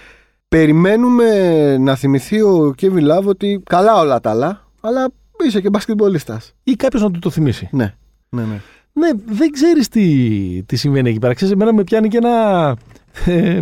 [0.50, 5.10] Περιμένουμε να θυμηθεί ο Kevin Love ότι καλά όλα τα άλλα, αλλά
[5.46, 6.54] είσαι και μπασκετμπολίστας.
[6.64, 7.70] Ή κάποιος να του το θυμίσει.
[7.72, 7.94] Ναι,
[8.30, 8.62] ναι, ναι.
[8.94, 11.34] Ναι, δεν ξέρεις τι, τι συμβαίνει εκεί πέρα.
[11.34, 12.76] Ξέρεις, εμένα με πιάνει και ένα.
[13.26, 13.62] Ε,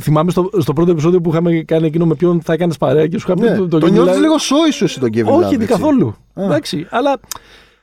[0.00, 3.18] θυμάμαι στο, στο πρώτο επεισόδιο που είχαμε κάνει εκείνο με ποιον θα έκανες παρέα και
[3.18, 4.20] σου είχα πει Ναι, το, το, το νιώθεις Kevin Love.
[4.20, 5.66] λίγο σόι σου εσύ τον Kevin Love, Όχι, έτσι.
[5.66, 6.14] καθόλου.
[6.34, 6.44] Α.
[6.44, 7.20] Εντάξει, αλλά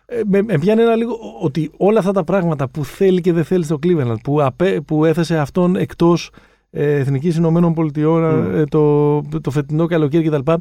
[0.06, 3.44] ε, με, με πιάνει ένα λίγο ότι όλα αυτά τα πράγματα που θέλει και δεν
[3.44, 6.30] θέλει στο Cleveland, που, απέ, που έθεσε αυτόν εκτός
[6.72, 8.56] ε, Εθνικής Ηνωμένων Πολιτειών Mm.
[8.56, 10.52] ε, το, το φετινό καλοκαίρι κτλ.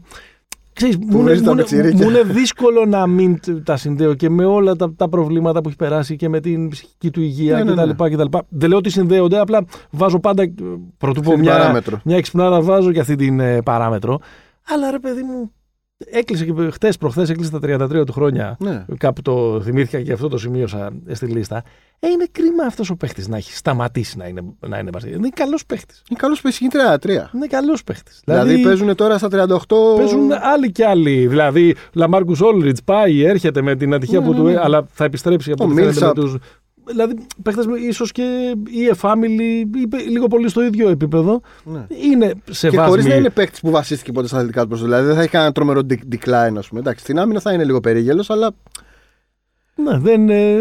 [0.72, 2.04] Ξέρεις, μου, είναι, βρίζεις τα μου, είναι, πιτσιρίκια.
[2.04, 5.68] μου είναι δύσκολο να μην τ- τα συνδέω και με όλα τα, τα προβλήματα που
[5.68, 8.04] έχει περάσει και με την ψυχική του υγεία Ναι, ναι, κτλ.
[8.04, 8.36] κτλ.
[8.48, 10.42] Δεν λέω ότι συνδέονται, απλά βάζω πάντα.
[10.42, 10.52] ε,
[10.98, 12.00] Πρωτού πω Αυτή την μια, παράμετρο.
[12.04, 14.20] μια εξυπνάδα, βάζω και αυτή την ε, παράμετρο.
[14.74, 15.52] Αλλά ρε παιδί μου,
[16.06, 18.56] Έκλεισε και χτες προχθές, έκλεισε τα 33 του χρόνια.
[18.60, 18.84] Ναι.
[18.98, 21.62] Κάπου το θυμήθηκα και αυτό το σημείωσα στη λίστα.
[22.00, 25.14] Ε, είναι κρίμα αυτός ο παίχτης να έχει σταματήσει να είναι, να είναι μπασκετ.
[25.14, 26.02] Είναι καλός παίχτης.
[26.10, 27.30] Είναι καλός παίχτης, είναι 33.
[27.34, 28.22] Είναι καλός παίχτης.
[28.24, 29.96] Δηλαδή, παίζουν τώρα στα 38.
[29.96, 31.26] Παίζουν άλλοι και άλλοι.
[31.26, 34.44] Δηλαδή, Λαμάρκους Όλριτς πάει, έρχεται με την ατυχία Ναι, που ναι, του.
[34.44, 34.56] ναι.
[34.58, 36.34] Αλλά θα επιστρέψει από Ο ό,τι φαίνεται με Millsap.
[36.88, 41.40] Τους- Δηλαδή, παίχτες ίσως και η E-Family ή λίγο πολύ στο ίδιο επίπεδο.
[41.64, 41.86] Ναι.
[42.12, 42.88] Είναι σε Και βάση.
[42.88, 44.88] χωρίς να είναι παίκτη που βασίστηκε ποτέ στα αθλητικά του προσόντα.
[44.88, 46.80] Δηλαδή δεν θα έχει κανένα τρομερό de- decline, ας πούμε.
[46.80, 48.50] Εντάξει, στην άμυνα θα είναι λίγο περίγελος, αλλά
[49.74, 50.54] Ναι, δεν, ε,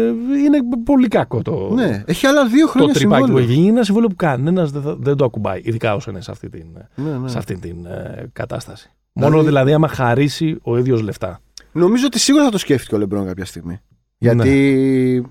[0.44, 3.44] είναι πολύ κακό το, ναι, έχει άλλα δύο το χρόνια τρυπάκι που συμβόλαιο.
[3.46, 3.66] έχει γίνει.
[3.66, 6.48] Είναι ένα συμβόλαιο που κανένας δεν, θα- δεν το ακουμπάει, ειδικά όσο είναι σε αυτή
[6.48, 7.28] την, Ναι, ναι.
[7.28, 8.90] σε αυτή την ε, κατάσταση.
[9.12, 11.40] Δηλαδή- Μόνο δηλαδή άμα χαρίσει ο ίδιος λεφτά.
[11.72, 13.80] Νομίζω ότι σίγουρα θα το σκέφτηκε ο Λεμπρόν κάποια στιγμή.
[14.18, 14.48] Γιατί
[15.22, 15.28] Ναι.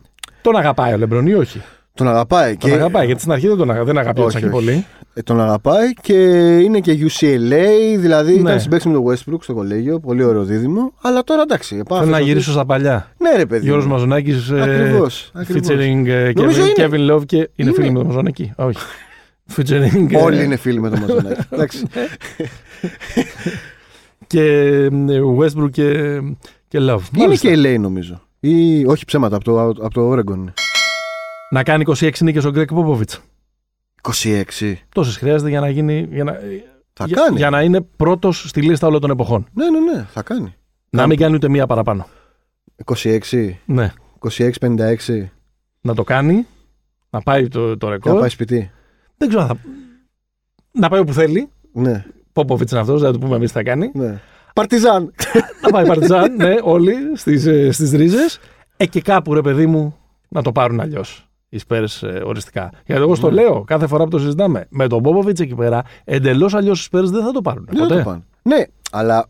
[0.52, 1.62] Τον αγαπάει ο Λεμπρόν ή όχι;
[1.94, 2.56] τον αγαπάει.
[2.58, 2.76] Τον και...
[2.76, 4.54] αγαπάει, γιατί στην αρχή δεν τον αγα- δεν αγαπιόταν Όχι, και όχι.
[4.54, 4.86] πολύ.
[5.14, 6.14] Ε, τον αγαπάει και
[6.58, 8.40] είναι και UCLA, δηλαδή Ναι.
[8.40, 10.00] ήταν συμπαίξει με το Westbrook στο κολέγιο.
[10.00, 10.94] Πολύ ωραίο δίδυμο.
[11.02, 11.76] Αλλά τώρα εντάξει.
[11.76, 13.12] επάνω Θέλω να αυτό- γυρίσω στα παλιά.
[13.18, 13.64] Ναι, ρε παιδί.
[13.66, 13.92] Γιώργος μου.
[13.92, 15.68] Μαζονάκης, ε, Ακριβώς, ακριβώς.
[15.68, 17.08] featuring ε, Νομίζω Kevin, είναι.
[17.10, 17.72] Kevin Love και είναι, Είναι.
[17.72, 18.52] φίλοι με τον Μαζονάκη.
[18.56, 18.78] Όχι.
[19.56, 21.42] featuring ε, Όλοι είναι φίλοι με τον Μαζονάκη.
[21.52, 21.84] εντάξει.
[24.28, 24.90] και ε,
[25.40, 25.94] Westbrook και,
[26.68, 27.02] και Love.
[27.16, 27.50] είναι Μάλιστα.
[27.50, 28.22] και LA νομίζω.
[28.40, 30.54] Ή, όχι ψέματα, από το, από το Oregon είναι.
[31.50, 33.22] Να κάνει 26 νίκες ο Γκρέκ Πόποβιτς.
[34.24, 34.74] 26.
[34.90, 36.08] Τόσες χρειάζεται για να γίνει...
[36.12, 36.34] Για να,
[36.94, 37.38] Θα για, κάνει.
[37.38, 39.48] για να είναι πρώτος στη λίστα όλων των εποχών.
[39.54, 40.56] Ναι, ναι, ναι, θα κάνει.
[40.90, 42.08] Να μην κάνει ούτε μία παραπάνω.
[42.86, 43.20] 26,
[43.66, 43.94] Ναι.
[44.60, 44.96] 26-56.
[45.82, 46.46] Να το κάνει,
[47.10, 48.14] να πάει το, το Και ρεκόρ.
[48.14, 48.72] να πάει σπίτι.
[49.18, 49.58] Δεν ξέρω αν θα...
[50.72, 51.50] Να πάει όπου θέλει.
[51.74, 53.92] Ναι, Πόποβιτς είναι αυτός, δεν θα του πούμε εμείς τι θα κάνει.
[53.94, 54.20] ναι.
[54.54, 55.14] Παρτιζάν.
[55.62, 58.40] να πάει Παρτιζάν, ναι, όλοι στις, ε, στις ρίζες.
[58.78, 61.22] Ε, και κάπου ρε παιδί μου να το πάρουν αλλιώς.
[61.50, 62.70] Οι Spurs ε, οριστικά.
[62.86, 63.42] Γιατί εγώ στο Ναι.
[63.42, 64.66] λέω κάθε φορά που το συζητάμε.
[64.70, 67.68] Με τον Πόποβιτς εκεί πέρα, εντελώς αλλιώς οι Spurs δεν θα το πάρουν.
[67.70, 67.98] Δεν θα ποτέ.
[67.98, 68.24] το πάνε.
[68.42, 69.26] Ναι, αλλά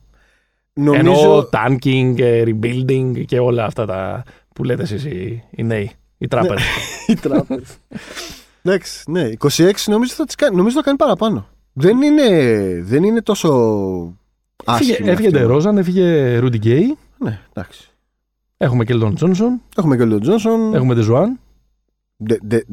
[0.74, 1.50] Ενώ νομίζω.
[1.52, 6.58] tanking, ε, rebuilding και όλα αυτά τα που λέτε εσείς οι, οι νέοι, οι trappers.
[7.08, 7.62] Οι τράπεζε.
[8.62, 11.48] Εντάξει, ναι, 26 νομίζω θα, τις κάνει, νομίζω θα κάνει παραπάνω.
[11.74, 12.28] Δεν είναι,
[12.84, 13.50] δεν είναι τόσο
[14.68, 15.12] έφυγε άσχημο.
[15.12, 15.40] έφυγε αυτό.
[15.40, 17.90] Ντερόζαν, έφυγε Ρούντι Γκέι, Ναι, εντάξει.
[18.58, 20.74] έχουμε και Λτον Τζόνσον, Έχουμε και τον Τζόνσον.
[20.76, 21.40] έχουμε Ντεζουάν.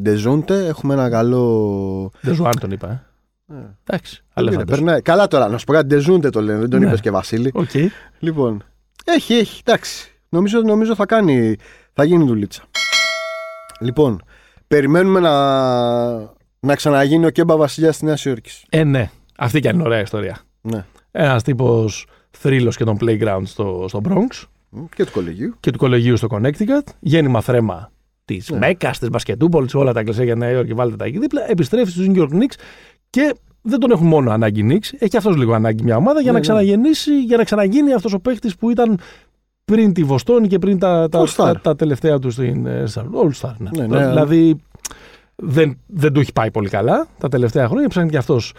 [0.01, 2.11] Ντεζόντε, έχουμε ένα καλό.
[2.27, 2.91] Ντεζουάν τον είπα.
[2.91, 3.03] ε.
[3.47, 3.59] Ναι.
[3.85, 4.17] Εντάξει.
[4.17, 5.01] Δεν Αλλά πειράζει, περνάει.
[5.03, 6.87] Καλά τώρα, να σου πω κάτι, Ντεζούντε το λένε, δεν τον Ναι.
[6.87, 7.51] είπες και Βασίλη.
[7.55, 7.71] Οκ.
[8.19, 8.63] Λοιπόν,
[9.05, 10.13] έχει, έχει, εντάξει.
[10.29, 11.57] Νομίζω, νομίζω θα κάνει,
[11.93, 12.63] θα γίνει δουλίτσα.
[13.81, 14.23] Λοιπόν,
[14.69, 15.33] περιμένουμε να,
[16.61, 18.51] να ξαναγίνει ο Κέμπα Βασιλιάς στη Νέα Υόρκη.
[18.69, 19.11] Ε, ναι.
[19.39, 20.39] Αυτή και είναι ωραία ιστορία.
[20.61, 20.85] Ναι.
[21.17, 24.43] Ένας τύπος θρύλος και τον playground στο, στο Bronx
[24.97, 25.55] Και του κολεγίου.
[25.61, 26.93] και του κολεγίου στο Connecticut.
[27.01, 27.91] Γέννημα θρέμα
[28.25, 28.59] της Ναι.
[28.59, 31.51] Μέκας, της Μπασκετούπολη, όλα τα κλεισέ για Νέα Υόρκη, βάλτε τα εκεί δίπλα.
[31.51, 32.55] Επιστρέφει στους New York Knicks
[33.11, 34.97] και δεν τον έχουν μόνο ανάγκη οι Knicks.
[34.99, 36.41] Έχει αυτός λίγο ανάγκη μια ομάδα για Ναι, να ναι.
[36.41, 38.99] ξαναγεννήσει, για να ξαναγίνει αυτός ο παίχτη που ήταν
[39.65, 41.35] πριν τη Βοστόνη και πριν τα, τα, All-Star.
[41.37, 43.53] τα, τα τελευταία του στην ε, Star- All Star.
[43.59, 43.71] Ναι.
[43.77, 44.09] Ναι, ναι.
[44.09, 44.57] Δηλαδή
[45.37, 47.89] δεν, δεν του έχει πάει πολύ καλά τα τελευταία χρόνια.
[47.89, 48.53] Ψάχνει και αυτός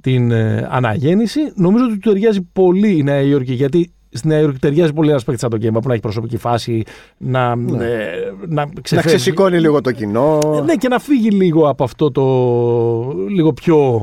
[0.00, 1.40] την ε, αναγέννηση.
[1.54, 5.24] Νομίζω ότι του ταιριάζει πολύ η Νέα Υόρκη γιατί στη Νέα Υόρκη ταιριάζει πολύ ένας
[5.24, 6.82] παίκτης σαν τον Γκέμπα που να έχει προσωπική φάση,
[7.18, 7.84] να, Ναι.
[7.84, 8.08] ε,
[8.46, 9.08] να Να ξεφεύγει.
[9.16, 10.62] ξεσηκώνει λίγο το κοινό.
[10.64, 12.24] Ναι, και να φύγει λίγο από αυτό το
[13.28, 13.98] λίγο πιο.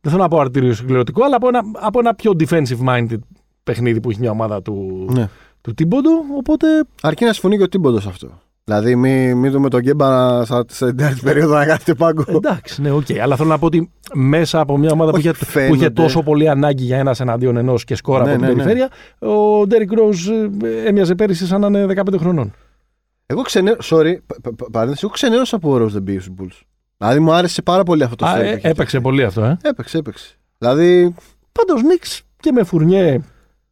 [0.00, 3.18] Δεν θέλω να πω αρτήριο συγκληρωτικό, αλλά από ένα, από ένα πιο defensive minded
[3.64, 5.28] παιχνίδι που έχει μια ομάδα του, Ναι.
[5.60, 6.10] του Τίμποντο.
[6.36, 6.66] Οπότε
[7.02, 8.40] Αρκεί να συμφωνεί και ο Τίμποντος αυτό.
[8.68, 12.24] Δηλαδή, μην μη δούμε τον Γκέμπα στα- στην τέταρτη περίοδο να κάθεται πάγκο.
[12.28, 13.06] εντάξει, ναι, οκ.
[13.22, 15.74] Αλλά θέλω να πω ότι μέσα από μια ομάδα που Όχι, είχε, που φαίνονται.
[15.76, 18.62] είχε τόσο πολύ ανάγκη για ένας εναντίον ενός και σκόρα Ναι, από την ναι, ναι.
[18.62, 18.88] περιφέρεια,
[19.32, 20.28] ο Ντέρικ Ρόουζ
[20.86, 22.52] έμοιαζε πέρυσι σαν να είναι 15 χρονών.
[23.26, 23.96] Εγώ ξενέρωσα.
[23.96, 25.00] Sorry, πα- πα- πα- παρένθεση.
[25.04, 26.60] Εγώ ξενέρωσα από ο Rose δεν πήγε στους Bulls.
[26.96, 29.44] Δηλαδή, μου άρεσε πάρα πολύ αυτό το Α, story ε, που είχε έπαιξε πολύ αυτό,
[29.44, 29.56] ε.
[29.62, 30.34] Έπαιξε, έπαιξε.
[30.58, 31.14] Δηλαδή,
[31.52, 33.14] Πάντως Νίξ και με Φουρνιέ,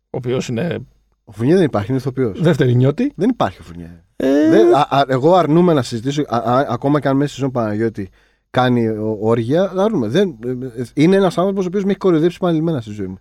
[0.04, 0.78] ο οποίος είναι
[1.24, 2.40] ο Φουνιέ δεν υπάρχει, είναι ηθοποιός.
[2.42, 3.12] δεύτερη νιώτη.
[3.16, 4.04] Δεν υπάρχει ο Φουνιέ.
[4.16, 7.40] Ε, Δεν- α- α- εγώ αρνούμαι να συζητήσω, α- α- ακόμα και αν μέσα στη
[7.40, 8.08] ζωή Παναγιώτη
[8.50, 10.08] κάνει ο- όργια, αρνούμαι.
[10.08, 13.18] Δεν, ε, ε, είναι ένας άνθρωπος ο οποίος με έχει κοροϊδέψει επανειλημμένα στη ζωή μου.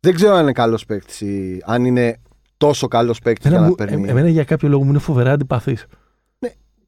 [0.00, 2.16] Δεν ξέρω αν είναι καλός παίκτης ή αν είναι
[2.56, 4.06] τόσο καλός παίκτης για εμένα, να μου- παίρνει.
[4.08, 5.86] ε, εμένα για κάποιο λόγο μου είναι φοβερά αντιπαθής.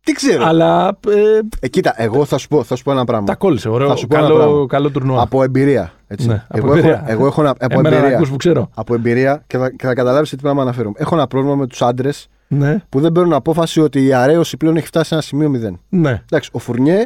[0.00, 0.44] Τι ξέρω.
[0.44, 3.26] Αλλά ε, Ε, κοίτα, εγώ θα σου πω, θα σου πω ένα πράγμα.
[3.26, 3.68] τα κόλλησε.
[3.68, 3.88] Ωραίο.
[3.88, 4.66] Θα σου πω ένα Καλό, πράγμα.
[4.66, 5.22] καλό τουρνουά.
[5.22, 5.92] Από εμπειρία.
[6.06, 6.26] Έτσι.
[6.28, 6.94] Ναι, από εγώ, εμπειρία.
[7.02, 8.70] Έχω, εγώ έχω ένα, από Εμένα να εμπειρία, ακούς που ξέρω.
[8.74, 10.94] από εμπειρία και θα, και θα καταλάβεις τι πράγμα αναφέρομαι.
[10.98, 14.76] Έχω ένα πρόβλημα με τους άντρες Ναι, που δεν παίρνουν απόφαση ότι η αρέωση πλέον
[14.76, 15.80] έχει φτάσει σε ένα σημείο μηδέν.
[15.88, 17.04] ναι, Εντάξει, ο Φουρνιέ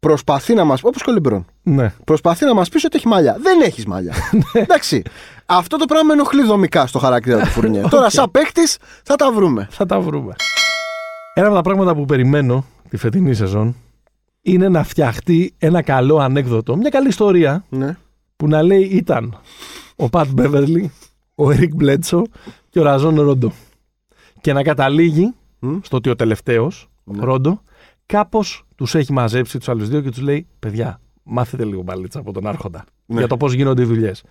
[0.00, 0.76] προσπαθεί να μα.
[0.82, 1.46] Όπως και ο Λεμπρόν.
[1.62, 1.92] ναι.
[2.04, 3.36] Προσπαθεί να μας πει ότι έχει μαλλιά.
[3.40, 4.14] Δεν έχεις μαλλιά.
[4.52, 5.02] Εντάξει.
[5.46, 7.82] Αυτό το πράγμα ενοχλεί δομικά στο χαρακτήρα του Φουρνιέ.
[7.90, 9.66] Τώρα, σαν παίκτης, θα τα βρούμε.
[9.70, 10.34] Θα τα βρούμε.
[11.34, 13.76] Ένα από τα πράγματα που περιμένω τη φετινή σεζόν
[14.42, 17.96] είναι να φτιαχτεί ένα καλό ανέκδοτο, μια καλή ιστορία Ναι.
[18.36, 19.38] που να λέει ήταν
[19.96, 20.92] ο Πατ Μπέβερλι
[21.34, 22.22] ο Ερικ Μπλέτσο
[22.70, 23.52] και ο Ραζόν Ρόντο.
[24.40, 25.76] Και να καταλήγει Μμ.
[25.82, 27.24] στο ότι ο τελευταίος, Ναι.
[27.24, 27.62] Ρόντο,
[28.06, 32.32] κάπως τους έχει μαζέψει τους άλλους δύο και τους λέει: Παιδιά, μάθετε λίγο μπαλίτσα από
[32.32, 33.18] τον Άρχοντα Ναι.
[33.18, 34.22] για το πώς γίνονται οι δουλειές.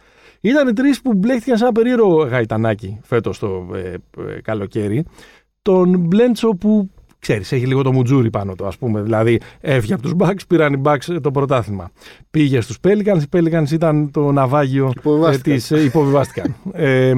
[0.42, 5.06] Ήταν οι τρεις που μπλέχτηκαν σε ένα περίεργο γαϊτανάκι φέτος το ε, ε, καλοκαίρι.
[5.62, 6.90] Τον Μπλέντσο που
[7.20, 9.02] ξέρεις, έχει λίγο το μουτζούρι πάνω του, ας πούμε.
[9.02, 11.92] Δηλαδή, έφυγε από τους Bucks, πήραν οι Bucks το πρωτάθλημα.
[12.32, 15.56] Πήγε στους Pelicans, οι Pelicans ήταν το ναυάγιο Υποβιβάστηκαν.
[15.56, 16.56] της, ε, υποβιβάστηκαν.
[16.74, 17.14] ε,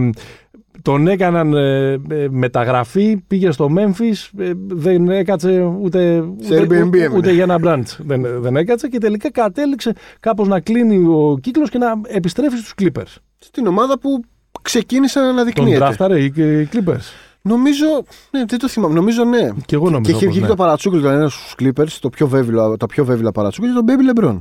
[0.82, 6.67] τον έκαναν ε, ε, μεταγραφή, πήγε στο Memphis, ε, δεν έκατσε ούτε, Σε ούτε, Airbnb
[6.67, 7.09] ούτε, έμεινε.
[7.17, 11.69] ούτε για ένα μπραντ δεν, δεν έκατσε και τελικά κατέληξε κάπως να κλείνει ο κύκλος
[11.69, 13.15] και να επιστρέφει στους Clippers.
[13.38, 14.21] Στην ομάδα που
[14.61, 15.77] ξεκίνησε να Τον αναδεικνύεται.
[15.77, 17.05] δράφταρε οι οι Clippers.
[17.41, 17.86] Νομίζω,
[18.32, 18.93] ναι, δεν το θυμάμαι.
[18.93, 19.49] Νομίζω ναι.
[19.65, 20.47] Και εγώ Και νομίζω είχε πως βγει ναι.
[20.47, 24.19] το παρατσούκλι ήταν ένας στους Clippers, το πιο βέβαιο, τα πιο βέβαια παρατσούκλι, τον Baby
[24.19, 24.39] LeBron.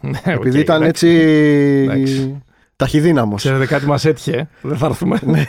[0.00, 1.08] Ναι, Επειδή οκ, ήταν εντάξει.
[1.08, 2.42] έτσι.
[2.76, 2.96] Εντάξει.
[3.00, 3.42] ταχυδύναμος.
[3.42, 5.18] Ξέρετε κάτι μας έτυχε, δεν θα έρθουμε.
[5.24, 5.44] Ναι,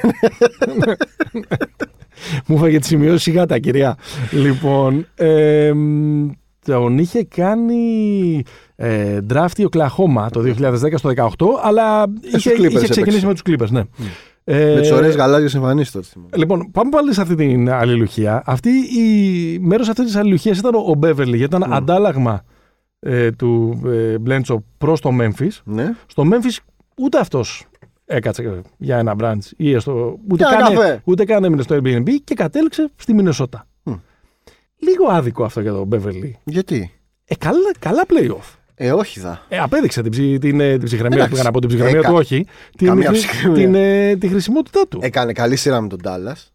[2.48, 3.98] Μου έφαγε τη σημειώση γάτα, κυρία.
[4.32, 6.30] λοιπόν, ε, μ,
[6.66, 8.44] τον είχε κάνει
[8.76, 11.28] ε, draft η Οκλαχώμα το 2010 στο 18,
[11.64, 13.26] αλλά είχε, στους Clippers είχε ξεκινήσει έπαιξε.
[13.26, 13.82] με τους Clippers, ναι.
[14.44, 16.06] Ε, Με τις ωραίες γαλάζιες εμφανίσεις τότε.
[16.12, 16.30] θυμάμαι.
[16.36, 18.42] Λοιπόν, πάμε πάλι σε αυτή την αλληλουχία.
[18.46, 22.44] Αυτή η μέρος αυτής της αλληλουχίας ήταν ο Μπέβερλι, γιατί ήταν αντάλλαγμα
[23.00, 25.50] ε, του ε, Μπλέντσο προς το Memphis.
[25.64, 25.94] Ναι.
[26.08, 26.58] Στο Memphis
[27.02, 27.66] ούτε αυτός
[28.06, 31.02] έκατσε για ένα branch ή στο, ούτε, Για ένα καν, καφέ.
[31.04, 33.68] ούτε καν έμεινε στο Airbnb και κατέληξε στη Μινεσότα.
[33.84, 33.94] Μμ.
[34.78, 36.32] Λίγο άδικο αυτό για τον Beverly.
[36.44, 36.92] Γιατί;
[37.26, 38.56] Ε, καλά, καλά playoff.
[38.76, 39.42] Ε, όχι δα.
[39.50, 41.30] Ε, απέδειξε την, ψυχ- την, ε, την ψυχραιμία Εντάξει.
[41.30, 42.46] που είχα να πω την ψυχραιμία Ε, του, κα- όχι.
[42.78, 43.64] Την, καμία χρη- ψυχραιμία.
[43.64, 45.00] την, ε, τη χρησιμότητά του.
[45.04, 46.46] Έκανε καλή σειρά με τον Dallas.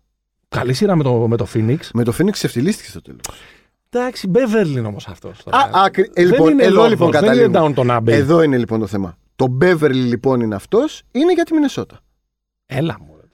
[0.49, 1.78] Καλή σειρά με το, με το Phoenix.
[1.93, 3.20] Με το Phoenix ξεφτυλίστηκε στο τέλος.
[3.90, 5.38] Εντάξει, Beverly όμως αυτός.
[5.51, 7.59] Α, άκρη- ε, λοιπόν, εδώ λοιπόν Δεν καταλήγουμε.
[7.59, 8.09] είναι down τον Abbey.
[8.09, 9.16] Εδώ είναι λοιπόν το θέμα.
[9.43, 12.01] Το Beverly λοιπόν είναι αυτός, είναι για τη Μινεσότα.
[12.66, 13.16] Έλα μου.
[13.20, 13.26] ρε.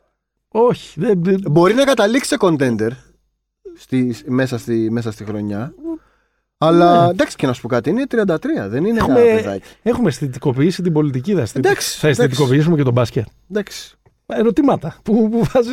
[0.49, 1.01] Όχι.
[1.01, 2.91] Δεν, δεν- Μπορεί να καταλήξει σε contender
[3.77, 5.75] στη, μέσα, στη, μέσα στη χρονιά.
[6.59, 7.11] Αλλά Ναι.
[7.11, 9.63] εντάξει και να σου πω κάτι, είναι 33, δεν είναι Έχουμε- ένα παιδάκι.
[9.83, 11.69] Έχουμε αισθητικοποιήσει την πολιτική δραστηριότητα.
[11.81, 12.23] Εντάξει, Θα εντάξει.
[12.25, 13.27] αισθητικοποιήσουμε και τον μπάσκετ.
[13.51, 13.98] Εντάξει.
[14.37, 15.73] Ερωτήματα που, που βάζει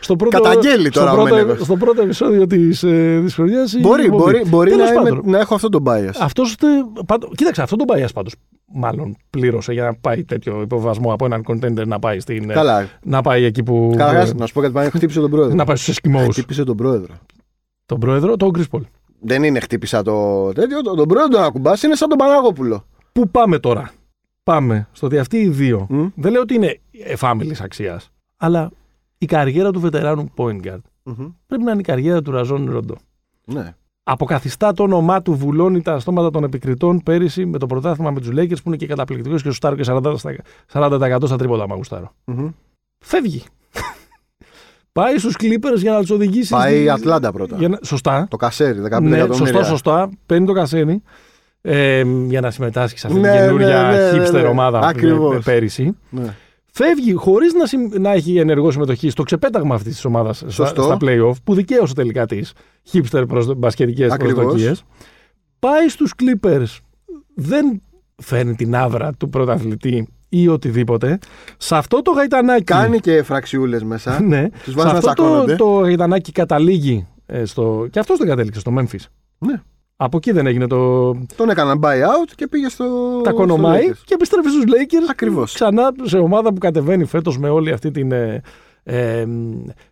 [0.00, 1.64] στο πρώτο, Καταγγέλει τώρα στο ο πρώτο, Μένεγος.
[1.64, 4.22] στο πρώτο επεισόδιο της, ε, της χρονιάς η Μπορεί, εκπομπή.
[4.22, 6.10] μπορεί, μπορεί Τέλος να, είμαι- πάντων, να έχω αυτό το bias.
[6.20, 6.68] Αυτός, τε-
[7.06, 8.34] πάντο- κοίταξε, αυτό τον bias πάντως
[8.74, 12.88] μάλλον πλήρωσε για να πάει τέτοιο υποβασμό από έναν contender να πάει, στην, ε, Καλά.
[13.02, 13.94] να πάει εκεί που...
[13.96, 15.54] Καταρχάς, ε, να σου πω κάτι πάνω, χτύπησε τον πρόεδρο.
[15.54, 16.36] να πάει στους Εσκιμώους.
[16.36, 17.14] Χτύπησε τον πρόεδρο.
[17.86, 18.82] τον πρόεδρο, τον Chris Paul.
[19.20, 20.80] Δεν είναι χτύπησα το τέτοιο.
[20.82, 22.84] Τον, τον πρόεδρο τον ακουμπάς είναι σαν τον Παναγόπουλο.
[23.12, 23.90] Πού πάμε τώρα;
[24.50, 26.06] Πάμε στο ότι αυτοί οι δύο Μμ.
[26.14, 28.70] δεν λέω ότι είναι εφάμιλης αξίας, αλλά
[29.18, 31.26] η καριέρα του βετεράνου point guard Μμμ.
[31.46, 32.94] πρέπει να είναι η καριέρα του Ραζόν Ρόντο.
[33.44, 33.74] Ναι.
[34.02, 38.28] Αποκαθιστά το όνομά του, βουλώνει τα στόματα των επικριτών πέρυσι με το πρωτάθλημα με τους
[38.32, 40.34] Lakers που είναι και καταπληκτικός και σουτάρω και 40%, στα-
[40.72, 42.12] 40% στα τρίποτα, μα γουστάρω.
[42.24, 42.48] Μμμ.
[43.04, 43.42] Φεύγει.
[44.92, 46.50] Πάει στους Clippers για να τους οδηγήσει.
[46.52, 47.56] Πάει η στη- Ατλάντα πρώτα.
[47.56, 48.26] για να- Σωστά.
[48.30, 49.52] Το κασέρι, 15 Ναι, εκατομμύρια.
[49.52, 50.10] σωστά, σωστά.
[50.26, 51.02] Παίρνει το κασένι
[51.68, 54.40] ε, για να συμμετάσχεις σε αυτή Ναι, την καινούργια ναι, ναι, ναι, hipster ναι.
[54.48, 55.32] ομάδα που Ακριβώς.
[55.32, 55.96] είναι πέρυσι.
[56.10, 56.34] Ναι.
[56.72, 60.82] Φεύγει χωρίς να, συμ- να έχει ενεργό συμμετοχή στο ξεπέταγμα αυτής της ομάδας στα, Σωστό.
[60.82, 62.52] στα playoff, που δικαίωσε τελικά τις
[62.92, 63.24] hipster
[63.56, 64.34] μπασκετικές Ακριβώς.
[64.44, 64.82] προσδοκίες.
[65.58, 66.76] Πάει στους Clippers,
[67.34, 67.82] δεν
[68.22, 71.18] φέρνει την άβρα του πρωταθλητή ή οτιδήποτε.
[71.56, 72.64] Σε αυτό το γαϊτανάκι.
[72.64, 74.20] Κάνει και φραξιούλες μέσα.
[74.28, 75.56] Ναι, Τους σε βάζει να αυτό το, τσακώνονται.
[75.56, 77.86] το γαϊτανάκι καταλήγει ε, στο.
[77.90, 79.04] Και αυτός δεν κατέληξε στο Memphis.
[79.38, 79.54] Ναι.
[79.96, 81.10] Από εκεί δεν έγινε το.
[81.36, 82.84] Τον έκαναν buyout και πήγε στο.
[83.22, 84.02] τα στο κονομάει Lakers.
[84.04, 85.06] και επιστρέφει στους Lakers.
[85.10, 85.54] Ακριβώς.
[85.54, 88.12] Ξανά σε ομάδα που κατεβαίνει φέτος με όλη αυτή την.
[88.12, 88.40] ε,
[88.82, 89.26] ε,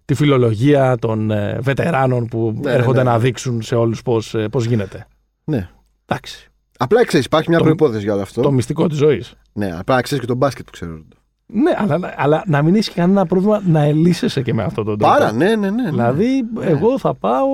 [0.05, 3.11] τη φιλολογία των ε, βετεράνων που Ναι, έρχονται ναι, ναι.
[3.11, 5.07] να δείξουν σε όλους πώς, ε, πώς γίνεται.
[5.45, 5.69] Ναι.
[6.07, 6.49] Εντάξει.
[6.79, 8.43] Απλά ξέρεις, υπάρχει μια Το- προπόθεση για όλο αυτό.
[8.43, 9.35] Το μυστικό της ζωής.
[9.53, 11.03] Ναι, απλά ξέρεις και τον μπάσκετ που ξέρω.
[11.47, 15.15] Ναι, αλλά, αλλά να μην έχει κανένα πρόβλημα να ελύσεσαι και με αυτόν τον τρόπο.
[15.15, 15.83] Πάρα, ναι, ναι, ναι.
[15.83, 15.91] ναι.
[15.91, 17.47] Δηλαδή, εγώ θα πάω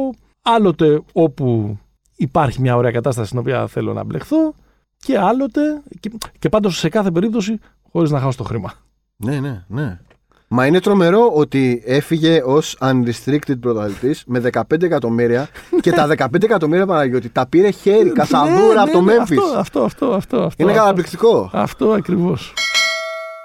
[0.42, 1.78] άλλοτε όπου
[2.20, 4.54] υπάρχει μια ωραία κατάσταση στην οποία θέλω να μπλεχθώ
[4.96, 5.60] και άλλοτε,
[6.00, 7.58] και, και πάντως σε κάθε περίπτωση,
[7.92, 8.72] χωρίς να χάσω το χρήμα.
[9.16, 9.98] Ναι, ναι, ναι.
[10.48, 15.48] Μα είναι τρομερό ότι έφυγε ως unrestricted πρωταθλητής με 15 εκατομμύρια
[15.82, 19.36] και τα 15 εκατομμύρια Παναγιώτη τα πήρε χέρι, κασαδούρα Ναι, από το ναι, ναι, Memphis.
[19.56, 20.36] Αυτό, αυτό, αυτό, αυτό.
[20.42, 20.82] αυτό Είναι αυτό.
[20.82, 21.50] καταπληκτικό.
[21.52, 22.54] Αυτό ακριβώς.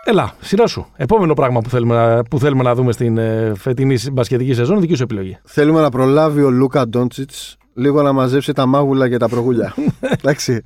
[0.08, 0.88] Έλα, σειρά σου.
[0.96, 4.96] Επόμενο πράγμα που θέλουμε, να- που θέλουμε να δούμε στην ε, φετινή μπασκετική σεζόν, δική
[4.96, 5.38] σου επιλογή.
[5.44, 9.74] Θέλουμε να προλάβει ο Λούκα Ντόντσιτς λίγο να μαζέψει τα μάγουλα και τα προγούλια.
[10.20, 10.64] Εντάξει.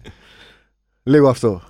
[1.03, 1.61] Λίγο αυτό.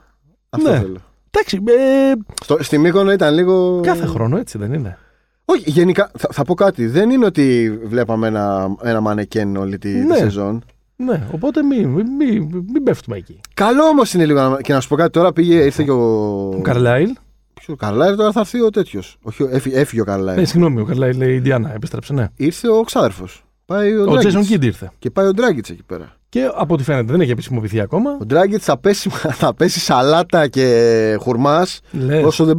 [0.50, 0.78] Αυτό Ναι.
[0.80, 0.98] θέλω.
[1.32, 2.14] Εντάξει, ε,
[2.44, 3.80] Στο, στη Μύκονο ήταν λίγο.
[3.84, 4.98] κάθε χρόνο έτσι δεν είναι.
[5.46, 6.86] Όχι, γενικά θα, θα πω κάτι.
[6.88, 10.16] Δεν είναι ότι βλέπαμε ένα, ένα μανεκέν όλη τη, τη Ναι.
[10.16, 10.64] σεζόν.
[10.96, 12.40] Ναι, οπότε μην μη, μη,
[12.72, 13.40] μην πέφτουμε εκεί.
[13.54, 14.62] Καλό όμως είναι λίγο να.
[14.62, 16.04] Και να σου πω κάτι τώρα, πήγε, ήρθε και ο.
[16.50, 17.06] Ο Καρλάιλ,
[17.54, 19.18] Ποιος Όχι ο Καρλάιρ, τώρα θα έρθει ο τέτοιος.
[19.22, 20.38] Όχι, ο- έφυ- έφυγε ο Καρλάιρ.
[20.40, 22.28] Ναι, συγγνώμη, ο Καρλάι λέει η Ιντιάνα, επέστρεψε, ναι.
[22.36, 23.44] Ήρθε ο ξάδερφος.
[23.70, 24.20] Πάει ο, Ο Ντράγκητς.
[24.20, 24.92] Τζέισον Κίντ ήρθε.
[25.00, 26.16] Και πάει ο Ντράγκητ εκεί πέρα.
[26.30, 28.18] Και από ό,τι φαίνεται δεν έχει επισημοποιηθεί ακόμα.
[28.22, 29.10] Ο Ντράγκητ θα πέσει,
[29.42, 31.80] θα πέσει σαλάτα και χουρμάς.
[31.92, 32.58] Λες, Όσο δεν.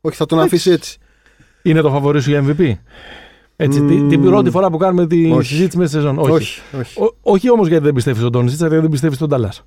[0.00, 0.98] Όχι, θα τον αφήσει έτσι.
[1.62, 2.72] Είναι το φαβορή σου για MVP.
[3.56, 5.48] Έτσι, τη- την πρώτη φορά που κάνουμε τη Όχι.
[5.48, 6.18] συζήτηση μέσα στη σεζόν.
[6.18, 6.30] Όχι.
[6.32, 6.60] όχι.
[6.80, 7.00] όχι.
[7.02, 9.62] Ο- όχι όμως γιατί δεν πιστεύεις στον Τόνι, γιατί δεν πιστεύεις στον Ταλάς.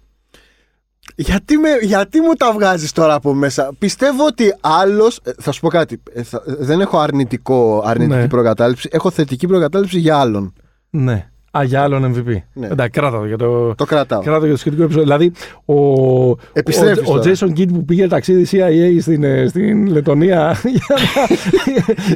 [1.15, 5.11] Γιατί, με, γιατί μου τα βγάζεις τώρα από μέσα; Πιστεύω ότι άλλο.
[5.39, 6.01] θα σου πω κάτι.
[6.13, 8.27] Ε, θα- δεν έχω αρνητικό, αρνητική Ναι.
[8.27, 8.89] προκατάληψη.
[8.91, 10.53] Έχω θετική προκατάληψη για άλλον.
[10.91, 11.25] Ναι.
[11.57, 12.35] Α, για άλλον MVP.
[12.53, 12.67] Ναι.
[12.67, 13.75] Εντάξει, κράτα το για το.
[13.75, 14.21] Το κρατάω.
[14.21, 15.03] Κράτα το για το σχετικό επεισόδιο.
[15.17, 15.31] Δηλαδή,
[15.65, 17.31] ο, Επιστρέφεις ο, ο τώρα.
[17.35, 21.35] Jason Kidd που πήγε ταξίδι CIA στην, ε, στην Λετωνία για να,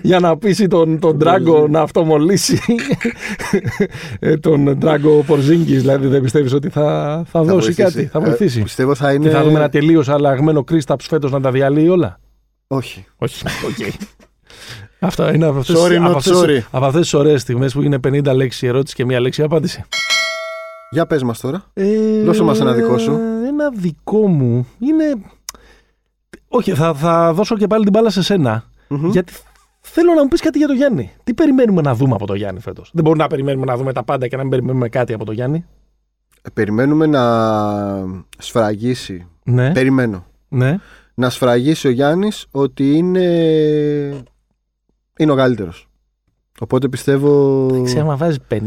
[0.02, 2.60] για να πείσει τον, τον Ντράγκο να αυτομολήσει
[4.20, 5.78] ε, τον Ντράγκο Πορζίνγκη.
[5.78, 7.82] Δηλαδή, δεν πιστεύεις ότι θα, θα, δώσει βοηθήσει.
[7.82, 9.28] κάτι, θα Ε, βοηθήσει; πιστεύω θα είναι.
[9.28, 12.20] Και θα δούμε ένα τελείως αλλαγμένο Κρίσταπς φέτος να τα διαλύει όλα;
[12.68, 13.06] Όχι.
[13.16, 13.44] Όχι.
[13.68, 13.94] οκ.
[15.00, 16.60] Αυτά είναι από αυτές, Sorry, not από αυτές, sorry.
[16.72, 19.44] από αυτές τις ωραίες στιγμές που είναι 50 λέξεις η ερώτηση και μία λέξη η
[19.44, 19.84] απάντηση.
[20.92, 21.64] Για πες μας τώρα.
[21.74, 23.12] Ε, Δώσε μας ένα δικό σου.
[23.48, 25.04] Ένα δικό μου είναι...
[26.48, 28.64] Όχι, θα, θα δώσω και πάλι την μπάλα σε σένα.
[28.88, 29.10] Μμμ.
[29.10, 29.34] Γιατί
[29.82, 31.12] θέλω να μου πεις κάτι για τον Γιάννη.
[31.24, 34.04] Τι περιμένουμε να δούμε από τον Γιάννη φέτος; Δεν μπορούμε να περιμένουμε να δούμε τα
[34.04, 35.66] πάντα και να μην περιμένουμε κάτι από τον Γιάννη.
[36.42, 37.24] Ε, Περιμένουμε να
[38.38, 39.28] σφραγίσει.
[39.44, 40.26] Ναι, Περιμένω.
[40.48, 40.78] ναι.
[41.14, 43.30] Να σφραγίσει ο Γιάννης ότι είναι.
[45.20, 45.88] Είναι ο καλύτερος.
[46.60, 47.82] Οπότε πιστεύω.
[47.84, 48.62] Ξέρω, άμα βάζεις 50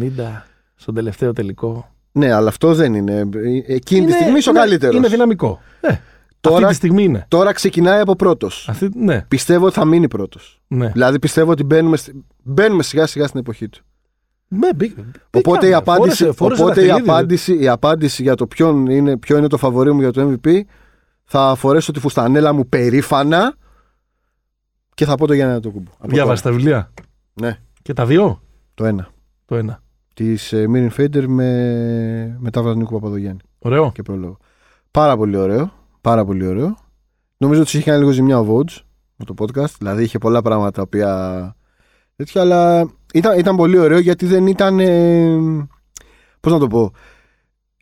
[0.75, 1.89] στον τελευταίο τελικό.
[2.13, 3.13] Ναι, αλλά αυτό δεν είναι.
[3.35, 4.97] Ε, Εκείνη Είναι- τη στιγμή είσαι ο είναι- καλύτερος.
[4.97, 5.61] Είναι δυναμικό.
[5.81, 5.95] Ε,
[6.41, 7.25] Τώρα- Αυτή τη στιγμή είναι.
[7.29, 8.67] Τώρα ξεκινάει από πρώτος.
[8.71, 10.61] Αυτή, ναι, Πιστεύω ότι θα μείνει πρώτος.
[10.69, 10.89] ναι.
[10.89, 13.81] Δηλαδή πιστεύω ότι μπαίνουμε, στη- μπαίνουμε σιγά σιγά στην εποχή του.
[14.49, 14.93] Ναι, μπή-
[15.31, 15.67] Οπότε, μπήκαμε.
[15.69, 17.11] η απάντηση, Φόρεσε- φόρεσε οπότε η, δαχτυλίδι.
[17.11, 20.61] απάντηση, η απάντηση για το ποιον είναι, ποιο είναι το φαβορή μου για το MVP
[21.25, 23.55] θα φορέσω τη φουστανέλα μου περήφανα
[24.99, 25.91] και θα πω το Γιάννη το κουμπό.
[26.01, 26.93] Διάβασε τα βιβλία;
[27.35, 28.41] Ναι, Και τα δύο;
[28.75, 29.09] το ένα.
[29.45, 29.83] Το ένα.
[30.15, 33.93] Της Μίριν Φέιντερ με μετάφραση Νίκου Παπαδογιάννη Ωραίο.
[33.95, 34.37] και πρόλογο.
[34.91, 35.73] Πάρα πολύ ωραίο.
[36.01, 36.77] Πάρα πολύ ωραίο.
[37.37, 38.77] Νομίζω ότι του είχε κάνει λίγο ζημιά ο Vogue
[39.17, 39.71] με το podcast.
[39.79, 41.55] Δηλαδή είχε πολλά πράγματα τα οποία.
[42.17, 44.79] τέτοια, αλλά ήταν, ήταν πολύ ωραίο γιατί δεν ήταν.
[44.79, 45.37] Ε,
[46.41, 46.93] Πώς να το πω.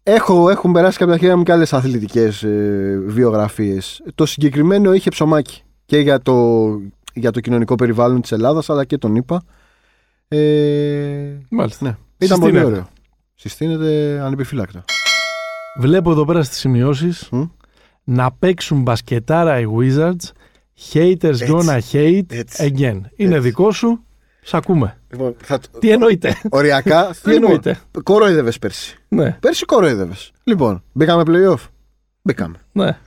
[0.03, 4.03] Έχω, έχουν περάσει κάποια χέρια μου και άλλες αθλητικές ε, βιογραφίες.
[4.14, 6.67] Το συγκεκριμένο είχε ψωμάκι και για το,
[7.17, 9.43] για το κοινωνικό περιβάλλον της Ελλάδας αλλά και τον είπα.
[10.29, 11.85] Ε, Μάλιστα.
[11.87, 12.64] ναι, ήταν πολύ Συστήνεται.
[12.67, 12.89] ωραίο.
[13.35, 14.85] Συστήνεται ανεπιφύλακτα.
[15.81, 17.43] Βλέπω εδώ πέρα στις σημειώσεις Μμ.
[18.05, 20.31] να παίξουν μπασκετάρα οι Wizards.
[20.93, 22.75] Haters gonna hate Έτσι.
[22.79, 23.01] again.
[23.17, 24.01] Είναι δικό σου.
[24.43, 24.99] Σ' ακούμε.
[25.11, 25.59] Λοιπόν, θα...
[25.79, 26.37] Τι εννοείται.
[26.51, 27.11] Οριακά.
[27.23, 27.79] Τι εννοείται.
[28.03, 28.97] Κορόιδευε πέρσι.
[29.09, 30.14] ναι, Πέρσι κορόιδευε.
[30.45, 31.67] Λοιπόν, μπήκαμε playoff.
[32.23, 32.57] Μπήκαμε.
[32.73, 32.99] ναι.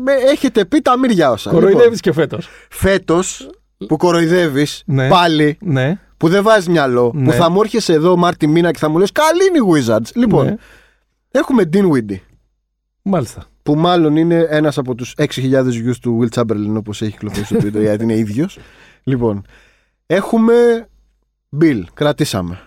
[0.00, 1.50] Με- Έχετε πει τα μύρια όσα.
[1.50, 2.48] Κοροϊδεύεις και φέτος.
[2.70, 3.50] Φέτος
[3.86, 5.08] που κοροϊδεύεις Ναι.
[5.08, 5.98] πάλι, Ναι.
[6.16, 7.24] που δεν βάζεις μυαλό, Ναι.
[7.24, 10.12] που θα μου έρχεσαι εδώ Μάρτι μήνα και θα μου λες: Καλή είναι οι Wizards.
[10.14, 10.54] Λοιπόν, ναι.
[11.30, 12.16] έχουμε Dean Windy.
[13.02, 13.44] Μάλιστα.
[13.62, 17.68] Που μάλλον είναι ένας από τους 6.000 γιου του Will Chamberlain, όπως έχει κυκλοφορήσει στο
[17.68, 18.58] Twitter, γιατί είναι ίδιος.
[19.02, 19.44] Λοιπόν,
[20.06, 20.88] έχουμε
[21.60, 21.82] Bill.
[21.94, 22.58] Κρατήσαμε.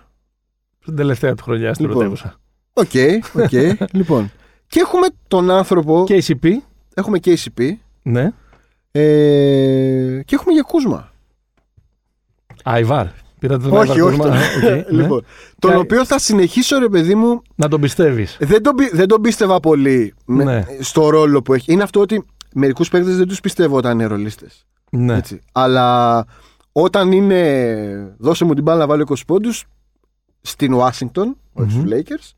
[0.81, 2.01] Στην τελευταία του χρονιά στην Λοιπόν.
[2.01, 2.39] πρωτεύουσα.
[2.73, 2.91] Οκ,
[3.43, 3.51] οκ.
[3.99, 4.31] λοιπόν.
[4.67, 6.05] Και έχουμε τον άνθρωπο.
[6.09, 6.47] KCP.
[6.97, 7.71] Έχουμε KCP.
[8.03, 8.31] Ναι.
[8.91, 11.11] Ε, και έχουμε για Κούσμα.
[12.63, 13.05] Αϊβάρ.
[13.39, 14.17] Πήρατε τον όχι, Άιβαρ όχι.
[14.17, 15.01] Κούσμα; τον- Α, οκ, ναι.
[15.01, 15.25] λοιπόν,
[15.59, 17.41] τον Και- οποίο θα συνεχίσω, ρε παιδί μου.
[17.55, 18.37] Να τον πιστεύεις.
[18.39, 20.65] Δεν τον, πι- δεν τον πίστευα πολύ με- Ναι.
[20.79, 21.71] στο ρόλο που έχει.
[21.73, 24.65] Είναι αυτό ότι μερικούς παίκτες δεν τους πιστεύω όταν είναι ρολίστες.
[24.91, 25.19] Ναι.
[25.51, 26.25] Αλλά
[26.71, 28.15] όταν είναι.
[28.17, 29.65] Δώσε μου την μπάλα να βάλω 20 πόντους
[30.41, 31.85] στην Ουάσιγκτον, όχι Μμμ.
[31.87, 32.31] στου Lakers.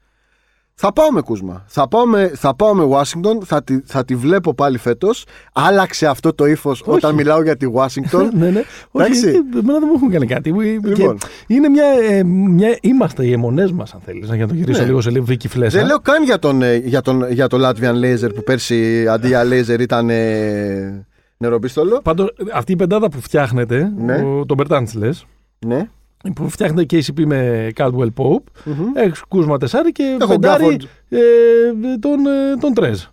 [0.82, 1.63] Θα πάω με Κούσμα.
[1.67, 5.25] Θα πάω με, θα πάω με Washington, θα τη, θα τη βλέπω πάλι φέτος.
[5.53, 8.27] Άλλαξε αυτό το ύφος όταν μιλάω για τη Washington.
[8.39, 8.63] ναι, ναι.
[8.91, 9.27] Όχι, Εντάξει.
[9.27, 10.51] εμένα δεν μου έχουν κάνει κάτι.
[10.51, 11.17] Και Λοιπόν.
[11.47, 12.77] Είναι μια, ε, μια.
[12.82, 14.27] Είμαστε οι αιμονές μας, αν θέλεις.
[14.27, 14.86] Για να το γυρίσω Ναι.
[14.86, 15.77] λίγο σε λίγο Βίκυ Φλέσσα.
[15.77, 19.27] Δεν λέω καν για τον, ε, για τον, για τον Latvian Laser που πέρσι αντί
[19.27, 21.05] για Laser ήταν ε,
[21.38, 21.99] νεροπίστολο.
[22.03, 24.15] Πάντως, αυτή η πεντάδα που φτιάχνετε, Ναι.
[24.15, 25.25] ο, τον Μπερτάντ λες,
[25.65, 25.89] Ναι.
[26.36, 28.91] Που φτιάχνετε KCP με Caldwell Pope, Μμμ.
[28.95, 30.86] έχει κούσμα τεσάρι και Έχω πεντάρι Gafford.
[31.09, 33.03] ε, τον, ε, τον Τρέζ.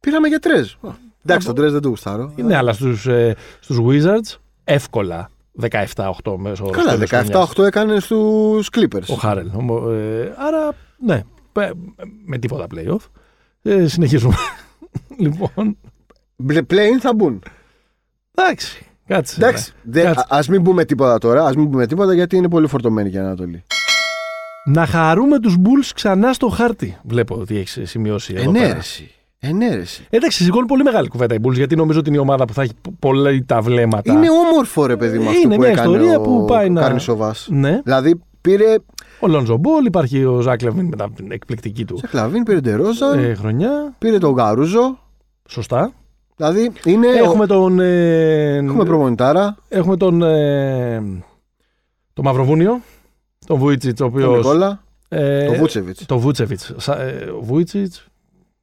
[0.00, 0.72] Πήραμε για τρέζ.
[1.24, 2.32] Εντάξει, τον τρέζ δεν το γουστάρω.
[2.36, 7.48] Ναι, αλλά στους, ε, στους Wizards εύκολα 17-8 μέσω όρος Καλά, τέλος χρονιάς.
[7.56, 9.06] 17-8 έκανε στους Clippers.
[9.08, 9.50] Ο Χάρελ.
[9.54, 11.22] Ομο- ε, άρα, ναι,
[11.52, 11.72] πε-
[12.24, 13.06] με τίποτα playoff.
[13.62, 14.34] Ε, συνεχίζουμε.
[15.18, 15.76] λοιπόν,
[16.66, 17.42] Πλέον θα μπουν.
[18.34, 19.34] εντάξει, κάτσε.
[19.36, 20.02] Εντάξει, ρε.
[20.02, 20.24] Κάτσε.
[20.28, 23.64] α μην πούμε τίποτα τώρα, ας μην πούμε τίποτα γιατί είναι πολύ φορτωμένη για Ανατολή.
[24.64, 26.96] Να χαρούμε τους Bulls ξανά στο χάρτη.
[27.04, 28.76] Βλέπω ότι έχεις σημειώσει εδώ πέρα.
[28.76, 29.10] εσύ.
[29.40, 30.06] Ε, ναι, ρε, εσύ.
[30.10, 32.62] Εντάξει, σηκώνει πολύ μεγάλη κουβέντα η Bulls γιατί νομίζω ότι είναι η ομάδα που θα
[32.62, 34.12] έχει πολλά τα βλέμματα.
[34.12, 36.80] Είναι όμορφο, ρε παιδί μου, αυτό Είναι που μια έκανε ιστορία ο που πάει να-
[36.80, 37.46] Καρνισοβάς.
[37.50, 37.80] Ναι.
[37.84, 38.74] Δηλαδή πήρε.
[39.20, 42.60] Ο Λόντζο Μπολ, υπάρχει ο Ζακ Λεβίν με τα- την εκπληκτική του Σε κλαβίν, πήρε
[42.60, 43.94] Ντερόζα, ε, χρονιά.
[43.98, 44.98] πήρε τον Γαρούζο.
[45.48, 45.92] Σωστά.
[46.38, 47.08] Δηλαδή είναι.
[47.08, 47.80] Έχουμε τον.
[47.80, 50.22] Ε, Έχουμε προμονητάρα, έχουμε τον.
[50.22, 51.02] Ε,
[52.12, 52.80] το Μαυροβούνιο.
[53.46, 54.36] Τον Βούιτσιτ, ο τον οποίο.
[54.36, 55.98] Νικόλα, Ε, τον Βούτσεβιτ.
[56.06, 56.60] Το Βούτσεβιτ.
[57.38, 57.94] Ο Βούιτσιτ.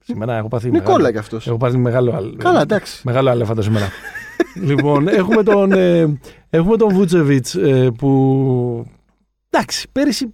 [0.04, 0.70] Σήμερα έχω πάθει.
[0.70, 1.48] Νικόλα μεγάλο- κι αυτός.
[1.48, 2.16] Έχω πάρει μεγάλο.
[2.16, 3.02] αλ- Καλά, εντάξει.
[3.06, 3.90] Μεγάλο αλέφαντο σήμερα.
[4.70, 6.18] λοιπόν, έχουμε τον, ε,
[6.50, 7.48] έχουμε τον Βούτσεβιτ
[7.98, 8.86] που.
[9.50, 10.34] Εντάξει, πέρυσι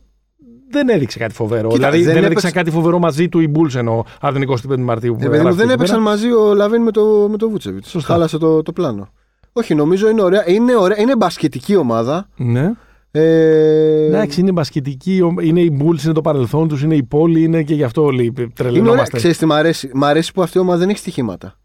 [0.71, 1.69] δεν έδειξε κάτι φοβερό.
[1.69, 4.49] Κοίτα, δηλαδή δεν δεν, έδειξαν έπαιξε- κάτι φοβερό μαζί του οι Bulls εννοώ από την
[4.71, 5.15] 25η Μαρτίου.
[5.15, 6.09] που Ε, παιδί μου, γράφει δεν εκεί έπαιξαν πέρα.
[6.09, 7.89] μαζί ο Λαβίν με το, με το Βούτσεβιτς.
[7.89, 8.13] Σωστά.
[8.13, 9.09] Χάλασε το, το πλάνο.
[9.53, 10.49] Όχι, νομίζω είναι ωραία.
[10.49, 10.99] Είναι, ωραία.
[10.99, 12.27] είναι μπασκετική ομάδα.
[12.35, 12.71] Ναι.
[13.13, 17.43] Ε, Εντάξει, είναι μπασκετική, ο- είναι οι Bulls, είναι το παρελθόν τους, είναι η πόλη,
[17.43, 18.49] είναι και γι' αυτό όλοι είναι ωραία.
[18.55, 19.17] τρελαινόμαστε.
[19.17, 21.55] Ξέρεις τι μ' αρέσει; Μ' αρέσει που αυτή η ομάδα δεν έχει στοιχήματα.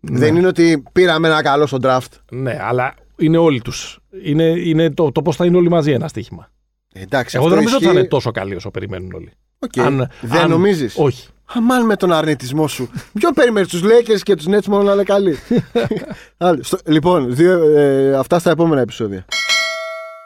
[0.00, 0.18] Ναι.
[0.18, 2.08] Δεν είναι ότι πήραμε ένα καλό στο draft.
[2.30, 3.98] Ναι, αλλά είναι όλοι τους.
[4.24, 6.50] Είναι, είναι το, το πώς θα είναι όλοι μαζί ένα στοίχημα.
[6.92, 8.00] Εντάξει, Εγώ αυτό δεν νομίζω ότι θα ισχύει.
[8.00, 9.32] είναι τόσο καλοί όσο περιμένουν όλοι.
[9.58, 9.78] Οκ.
[9.78, 11.28] Αν- δεν αν- νομίζεις; Όχι.
[11.54, 12.88] Αμάν με τον αρνητισμό σου.
[13.12, 15.36] Ποιο περιμένεις τους Lakers και τους Nets μόνο να είναι καλοί;
[16.36, 16.62] Άλλο.
[16.62, 19.24] Στο- λοιπόν, δύο, ε, αυτά στα επόμενα επεισόδια.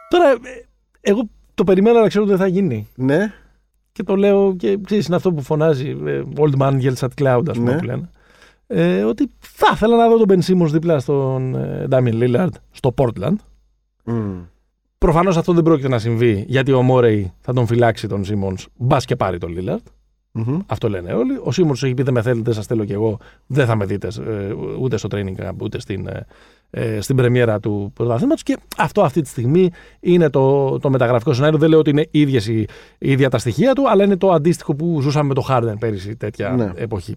[0.08, 0.36] Τώρα, ε,
[1.00, 2.88] εγώ το περιμένω να ξέρω ότι δεν θα γίνει.
[2.94, 3.32] Ναι.
[3.92, 7.42] Και το λέω και ξέρεις, είναι αυτό που φωνάζει ε, Old Man Yells at Cloud,
[7.48, 7.78] ας πούμε Ναι.
[7.78, 8.10] που λένε.
[8.66, 12.94] Ε, ότι θα ήθελα να δω τον Ben Simmons δίπλα στον ε, Damian Lillard στο
[12.96, 13.34] Portland.
[14.04, 14.38] Μμ.
[15.06, 18.64] Προφανώς αυτό δεν πρόκειται να συμβεί γιατί ο Μόρεϊ θα τον φυλάξει τον Simmons.
[18.76, 19.82] Μπας και πάρει τον Lillard.
[20.32, 20.58] Μμμ.
[20.66, 21.32] Αυτό λένε όλοι.
[21.32, 23.18] Ο Simmons έχει πει: Δεν με θέλετε, σας θέλω κι εγώ.
[23.46, 26.26] Δεν θα με δείτε ε, ούτε στο training camp ούτε στην, ε,
[26.70, 28.42] ε, στην πρεμιέρα του πρωταθλήματος.
[28.42, 31.58] Και αυτό αυτή τη στιγμή είναι το, το μεταγραφικό σενάριο.
[31.58, 32.66] Δεν λέω ότι είναι ίδιες οι,
[32.98, 36.50] ίδια τα στοιχεία του, αλλά είναι το αντίστοιχο που ζούσαμε με το Harden πέρυσι τέτοια
[36.50, 36.70] Ναι.
[36.74, 37.16] εποχή.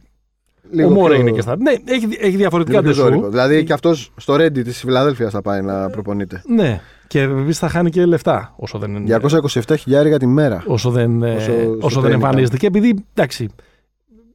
[0.71, 1.55] Λίγο ο Μόρεϊ πιο- είναι και στα.
[1.57, 3.13] Ναι, έχει, έχει διαφορετικά λίγο πιο ντεσού.
[3.13, 3.29] ζώρικο.
[3.29, 6.41] Δηλαδή και αυτός στο Reddit της Φιλαδέλφιας θα πάει να προπονείται.
[6.47, 9.19] Ναι, και επίση θα χάνει και λεφτά όσο δεν είναι.
[9.61, 10.63] 227 χιλιάρια τη μέρα.
[10.67, 12.57] όσο δεν, ε, Όσο- όσο, στο δεν training εμφανίζεται.
[12.57, 13.49] Και επειδή, εντάξει,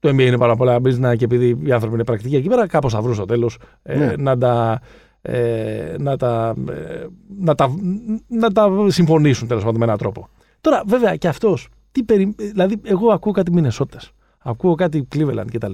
[0.01, 2.93] το NBA είναι πάρα πολλά business και επειδή οι άνθρωποι είναι πρακτικοί εκεί πέρα, κάπως
[2.93, 4.13] θα βρουν στο τέλος ε, Ναι.
[4.19, 4.81] να, τα,
[5.23, 7.07] ε, να, τα, ε,
[7.41, 7.69] να, τα,
[8.29, 10.29] να τα συμφωνήσουν τέλος πάντων με έναν τρόπο.
[10.61, 12.35] Τώρα, βέβαια, και αυτός, τι περι...
[12.37, 15.73] δηλαδή, εγώ ακούω κάτι Μινεσότες, ακούω κάτι Cleveland κτλ.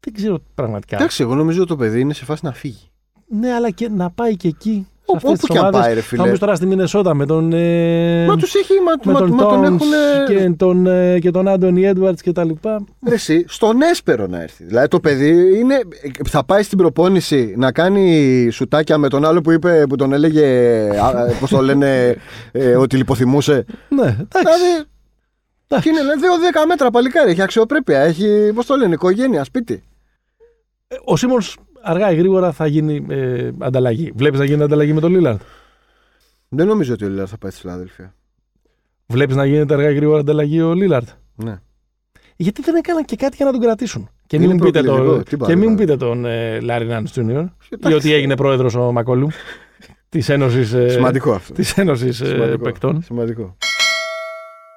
[0.00, 0.96] Δεν ξέρω πραγματικά.
[0.96, 2.90] Εντάξει, εγώ νομίζω το παιδί είναι σε φάση να φύγει.
[3.28, 4.86] Ναι, αλλά και να πάει και εκεί.
[5.18, 5.80] Σε Όπου αυτές τις και αν ομάδες.
[5.80, 6.22] πάει, ρε Θα φίλε.
[6.24, 7.52] μου πεις τώρα στη Μινεσότα με τον.
[7.52, 8.72] Ε, Μα τους έχει.
[8.86, 9.78] Μα, με μα, τον μα τον Towns έχουν.
[10.26, 12.84] και τον, ε, και τον Άντωνι Έντουαρτς και τα λοιπά.
[13.08, 14.64] Ρε εσύ, στον έσπερο να έρθει.
[14.64, 15.78] Δηλαδή το παιδί είναι,
[16.28, 20.88] θα πάει στην προπόνηση να κάνει σουτάκια με τον άλλο που είπε, που τον έλεγε,
[21.40, 22.16] πώς το λένε,
[22.52, 23.64] ε, ότι λιποθυμούσε.
[23.88, 24.26] Ναι, εντάξει.
[24.38, 24.86] Δηλαδή,
[25.68, 25.90] Εντάξει.
[25.90, 26.12] και είναι
[26.62, 29.82] 2-10 μέτρα παλικάρι, έχει αξιοπρέπεια, έχει, πώς το λένε, οικογένεια, σπίτι.
[31.04, 34.12] Ο Σίμονς αργά ή γρήγορα θα γίνει ε, ανταλλαγή.
[34.14, 35.40] Βλέπεις να γίνει ανταλλαγή με τον Λίλαρντ.
[36.48, 38.14] Δεν νομίζω ότι ο Λίλαρ θα πάει στη Φιλαδέλφια.
[39.06, 41.08] Βλέπεις να γίνεται αργά ή γρήγορα ανταλλαγή ο Λίλαρντ.
[41.34, 41.60] Ναι.
[42.36, 44.08] Γιατί δεν έκαναν και κάτι για να τον κρατήσουν.
[44.26, 45.86] Και Είναι μην μου πείτε, προκλητικό, το, τι και πάλι, μην μου πάλι.
[45.86, 47.96] πείτε τον ε, Λάρι Νάντ Τζούνιορ ή Εντάξει.
[47.96, 49.28] ότι έγινε πρόεδρος ο Μακόλου
[50.08, 51.52] της Ένωσης ε, Σημαντικό αυτό.
[51.52, 52.62] της Ένωσης, ε, Σημαντικό.
[52.62, 53.02] Παικτών.
[53.02, 53.56] Σημαντικό.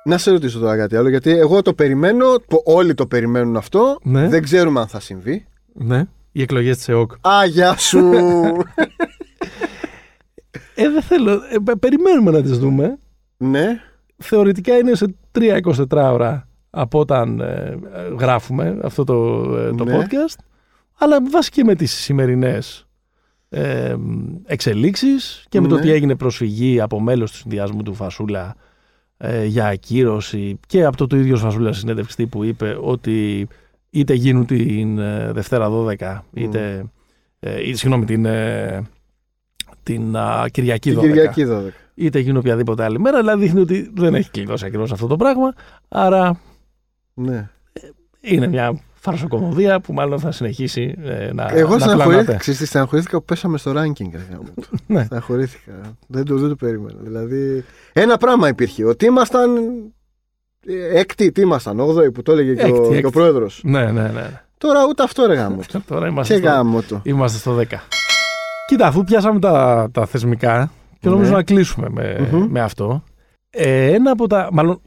[0.05, 3.97] Να σε ρωτήσω τώρα κάτι άλλο, γιατί εγώ το περιμένω, το, όλοι το περιμένουν αυτό.
[4.03, 4.27] Ναι.
[4.27, 5.45] Δεν ξέρουμε αν θα συμβεί.
[5.73, 6.03] Ναι.
[6.37, 7.11] Οι εκλογές της ΕΟΚ.
[7.27, 7.99] Α, γεια σου!
[10.75, 11.31] Ε, δεν θέλω.
[11.31, 12.97] Ε, πε- περιμένουμε να τις δούμε.
[13.37, 13.79] ναι.
[14.17, 19.97] θεωρητικά είναι σε 3-24 ώρα από όταν ε, ε, γράφουμε αυτό το, ε, το Ναι.
[19.97, 20.39] podcast
[20.99, 22.87] αλλά βάσει και με τις σημερινές
[23.49, 23.95] ε,
[24.45, 25.81] εξελίξεις και με το Ναι.
[25.81, 28.55] ότι έγινε προσφυγή από μέλος του συνδυασμού του Φασούλα
[29.17, 33.47] ε, για ακύρωση και από το, το ίδιο Φασούλα συνέντευξη που είπε ότι
[33.95, 36.85] είτε γίνουν την ε, Δευτέρα 12 είτε
[37.39, 38.81] ε, ή, συγγνώμη την, ε,
[39.83, 41.61] την α, Κυριακή 12 Την Κυριακή 12.
[41.95, 45.53] είτε γίνει οποιαδήποτε άλλη μέρα, αλλά δείχνει ότι δεν έχει κλειδώσει ακριβώς αυτό το πράγμα.
[45.87, 46.39] Άρα
[47.13, 47.49] Ναι.
[48.21, 52.35] είναι μια φαρσοκομωδία που μάλλον θα συνεχίσει ε, να, Εγώ να στεναχωρήθηκα, πλανάται.
[52.37, 54.09] ξέρεις τι, στεναχωρήθηκα που πέσαμε στο ranking.
[54.11, 54.77] Ρε, γάμο του.
[54.87, 55.03] Ναι.
[55.03, 55.97] Στεναχωρήθηκα.
[56.07, 56.99] Δεν το, δεν το περίμενα.
[57.01, 58.85] Δηλαδή, ένα πράγμα υπήρχε.
[58.85, 59.61] Ότι ήμασταν ε,
[60.93, 62.99] έκτη, τι ήμασταν, όγδοη που το έλεγε και, Έκτη, ο, έκτη.
[62.99, 63.61] και ο πρόεδρος.
[63.63, 64.41] Ναι, ναι, ναι.
[64.57, 65.83] Τώρα ούτε αυτό ρε γάμο του.
[65.87, 66.99] Τώρα είμαστε Και στο, γάμο του.
[67.03, 67.63] είμαστε στο 10.
[68.67, 71.35] Κοίτα, αφού πιάσαμε τα, τα θεσμικά και νομίζω Ναι.
[71.35, 72.45] να κλείσουμε με, Μμμ.
[72.49, 73.03] με αυτό.
[73.49, 74.49] Ε, ένα από τα.
[74.51, 74.81] Μάλλον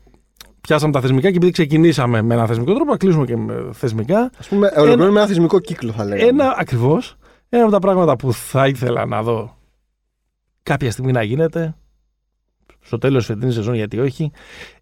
[0.60, 4.30] πιάσαμε τα θεσμικά και επειδή ξεκινήσαμε με ένα θεσμικό τρόπο, να κλείσουμε και με θεσμικά.
[4.38, 6.28] Ας πούμε, ολοκληρώνουμε ένα θεσμικό κύκλο θα λέγαμε.
[6.28, 7.16] Ένα ακριβώς.
[7.48, 9.56] Ένα από τα πράγματα που θα ήθελα να δω
[10.62, 11.74] κάποια στιγμή να γίνεται
[12.80, 14.30] στο τέλος της φετινής σεζόν, γιατί όχι,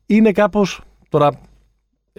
[0.06, 0.80] είναι κάπως.
[1.08, 1.30] Τώρα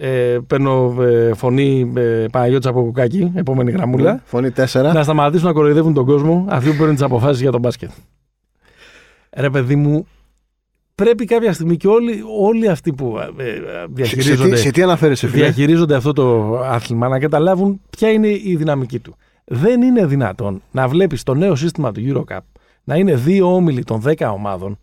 [0.00, 4.22] Ε, παίρνω ε, φωνή ε, Παναγιώτη από κουκάκι, επόμενη γραμμούλα.
[4.24, 4.90] Φωνή 4.
[4.94, 7.90] Να σταματήσουν να κοροϊδεύουν τον κόσμο αυτοί που παίρνουν τις αποφάσεις για τον μπάσκετ.
[9.36, 10.06] Ρε παιδί μου,
[10.94, 14.70] πρέπει κάποια στιγμή και όλοι, όλοι αυτοί που ε, ε, Σε, σε, διαχειρίζονται, τι, σε
[14.70, 19.16] τι αναφέρεσαι, φίλε; διαχειρίζονται αυτό το άθλημα να καταλάβουν ποια είναι η δυναμική του.
[19.44, 22.40] Δεν είναι δυνατόν να βλέπεις το νέο σύστημα του EuroCup
[22.84, 24.78] να είναι δύο όμιλοι των 10 ομάδων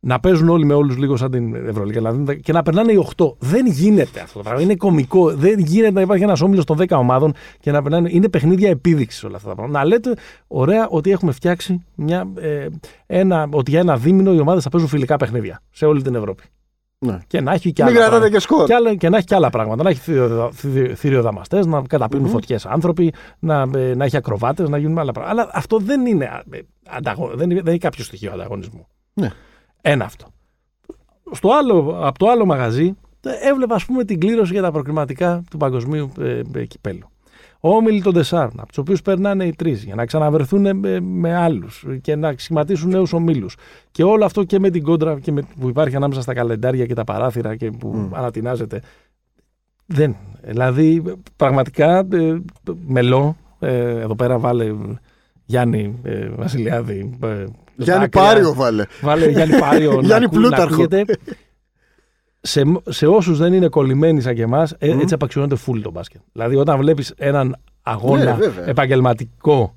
[0.00, 3.34] να παίζουν όλοι με όλους λίγο σαν την Ευρωλίγα δηλαδή, και να περνάνε οι 8.
[3.38, 4.62] Δεν γίνεται αυτό το πράγμα.
[4.62, 5.34] Είναι κωμικό.
[5.34, 8.08] Δεν γίνεται να υπάρχει ένας όμιλος των 10 ομάδων και να περνάνε.
[8.12, 9.78] Είναι παιχνίδια επίδειξης όλα αυτά τα πράγματα.
[9.78, 10.12] Να λέτε,
[10.46, 12.66] ωραία, ότι έχουμε φτιάξει μια, ε,
[13.06, 16.42] ένα, ότι για ένα δίμηνο οι ομάδες θα παίζουν φιλικά παιχνίδια σε όλη την Ευρώπη.
[17.00, 17.18] Ναι.
[17.26, 18.36] Και να έχει και Μην άλλα κρατάτε πράγματα.
[18.36, 18.66] και σκορ.
[18.66, 19.82] Και, άλλα, και να έχει και άλλα πράγματα.
[19.82, 24.78] Να έχει θηριο- θηριο- θηριοδαμαστές, να καταπίνουν φωτιές άνθρωποι, να, ε, να έχει ακροβάτες, να
[24.78, 25.40] γίνουν άλλα πράγματα.
[25.40, 26.58] Αλλά αυτό δεν είναι ε,
[26.90, 27.30] ανταγω...
[27.34, 28.86] δεν, είναι- δεν έχει κάποιο στοιχείο ανταγωνισμού.
[29.14, 29.30] Ναι.
[29.80, 30.26] Ένα αυτό.
[31.32, 35.44] Στο άλλο, από το άλλο μαγαζί ε, έβλεπα ας πούμε την κλήρωση για τα προκριματικά
[35.50, 37.08] του παγκοσμίου ε, ε, κυπέλου.
[37.60, 41.34] Όμιλοι των τεσσάρων, από τους οποίους περνάνε οι τρεις, για να ξαναβρεθούν ε, με, με
[41.34, 43.56] άλλους και να σχηματίσουν νέους ομίλους.
[43.90, 46.94] Και όλο αυτό και με την κόντρα και με, που υπάρχει ανάμεσα στα καλεντάρια και
[46.94, 48.82] τα παράθυρα και που ανατινάζεται.
[49.86, 50.16] Δεν.
[50.42, 51.02] Δηλαδή,
[51.36, 52.42] πραγματικά, ε,
[52.86, 54.74] μελό, ε, εδώ πέρα βάλε
[55.44, 57.18] Γιάννη ε, Βασιλιάδη.
[57.78, 58.22] Ε, Γιάννη δάκρυα.
[58.22, 58.84] Πάριο βάλε.
[59.02, 59.92] Βάλε Γιάννη Πάριο.
[60.00, 60.74] να Γιάννη ακού- να Πλούταρχο.
[60.74, 61.04] ακούγεται.
[62.40, 66.20] σε, σε όσους δεν είναι κολλημένοι σαν και εμάς, έτσι απαξιώνεται full το μπάσκετ.
[66.32, 68.68] Δηλαδή, όταν βλέπεις έναν αγώνα Ναι, βέβαια.
[68.68, 69.74] επαγγελματικό,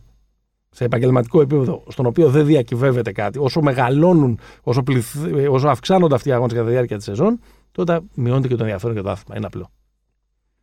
[0.70, 6.16] σε επαγγελματικό επίπεδο, στον οποίο δεν διακυβεύεται κάτι, όσο μεγαλώνουν, όσο, πληθ, ε, όσο αυξάνονται
[6.16, 7.39] αυτοί οι αγώνες κατά τη διάρκεια της σεζόν,
[7.72, 9.38] τότε μειώνεται και το ενδιαφέρον και το άθλημα.
[9.38, 9.72] Είναι απλό.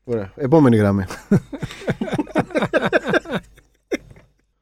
[0.05, 0.33] Ωραία.
[0.37, 1.05] Επόμενη γραμμή.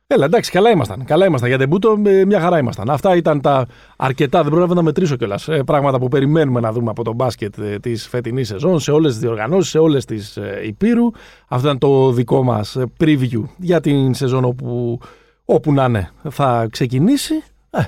[0.08, 1.04] Έλα, εντάξει, καλά ήμασταν.
[1.04, 1.48] Καλά ήμασταν.
[1.48, 2.90] Για τεμπούτο, ε, μια χαρά ήμασταν.
[2.90, 5.48] Αυτά ήταν τα αρκετά, δεν πρόλαβα να μετρήσω κιόλας.
[5.66, 9.20] πράγματα που περιμένουμε να δούμε από τον μπάσκετ ε, της φετινής σεζόν σε όλες τις
[9.20, 11.10] διοργανώσεις, σε όλες τις ε, υπήρου.
[11.48, 14.98] Αυτό ήταν το δικό μας preview για την σεζόν όπου,
[15.44, 17.34] όπου να είναι θα ξεκινήσει.
[17.70, 17.80] Ε,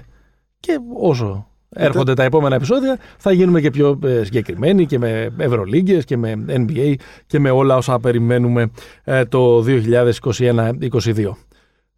[0.60, 6.04] και όσο έρχονται τα επόμενα επεισόδια, θα γίνουμε και πιο ε, συγκεκριμένοι και με Ευρωλίγκες
[6.04, 6.94] και με NBA
[7.26, 8.70] και με όλα όσα περιμένουμε
[9.04, 11.30] ε, το 2021-2022.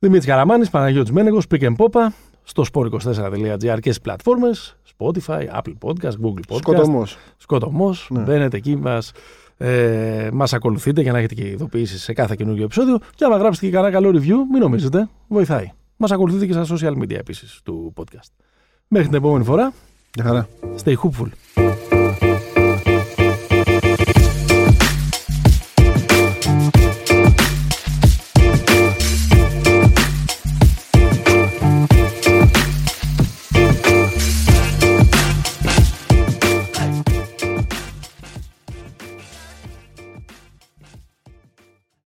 [0.03, 2.07] Δημήτρης Καραμάνης, Παναγιώτης Μένεγος, Pick and Popa,
[2.43, 6.57] στο sport24.gr και στις πλατφόρμες, Spotify, Apple Podcast, Google Podcast.
[6.59, 7.19] Σκοτωμός.
[7.37, 8.09] Σκοτωμός.
[8.11, 8.21] Ναι.
[8.21, 9.13] Μπαίνετε εκεί, μας,
[9.57, 13.67] ε, μας ακολουθείτε για να έχετε και ειδοποιήσεις σε κάθε καινούργιο επεισόδιο και άμα γράψετε
[13.67, 15.71] και κανένα καλό review, μην νομίζετε, βοηθάει.
[15.97, 18.31] Μας ακολουθείτε και στα social media επίσης του podcast.
[18.89, 19.73] Μέχρι την επόμενη φορά,
[20.15, 20.49] Γεια χαρά.
[20.85, 21.29] stay hoopful.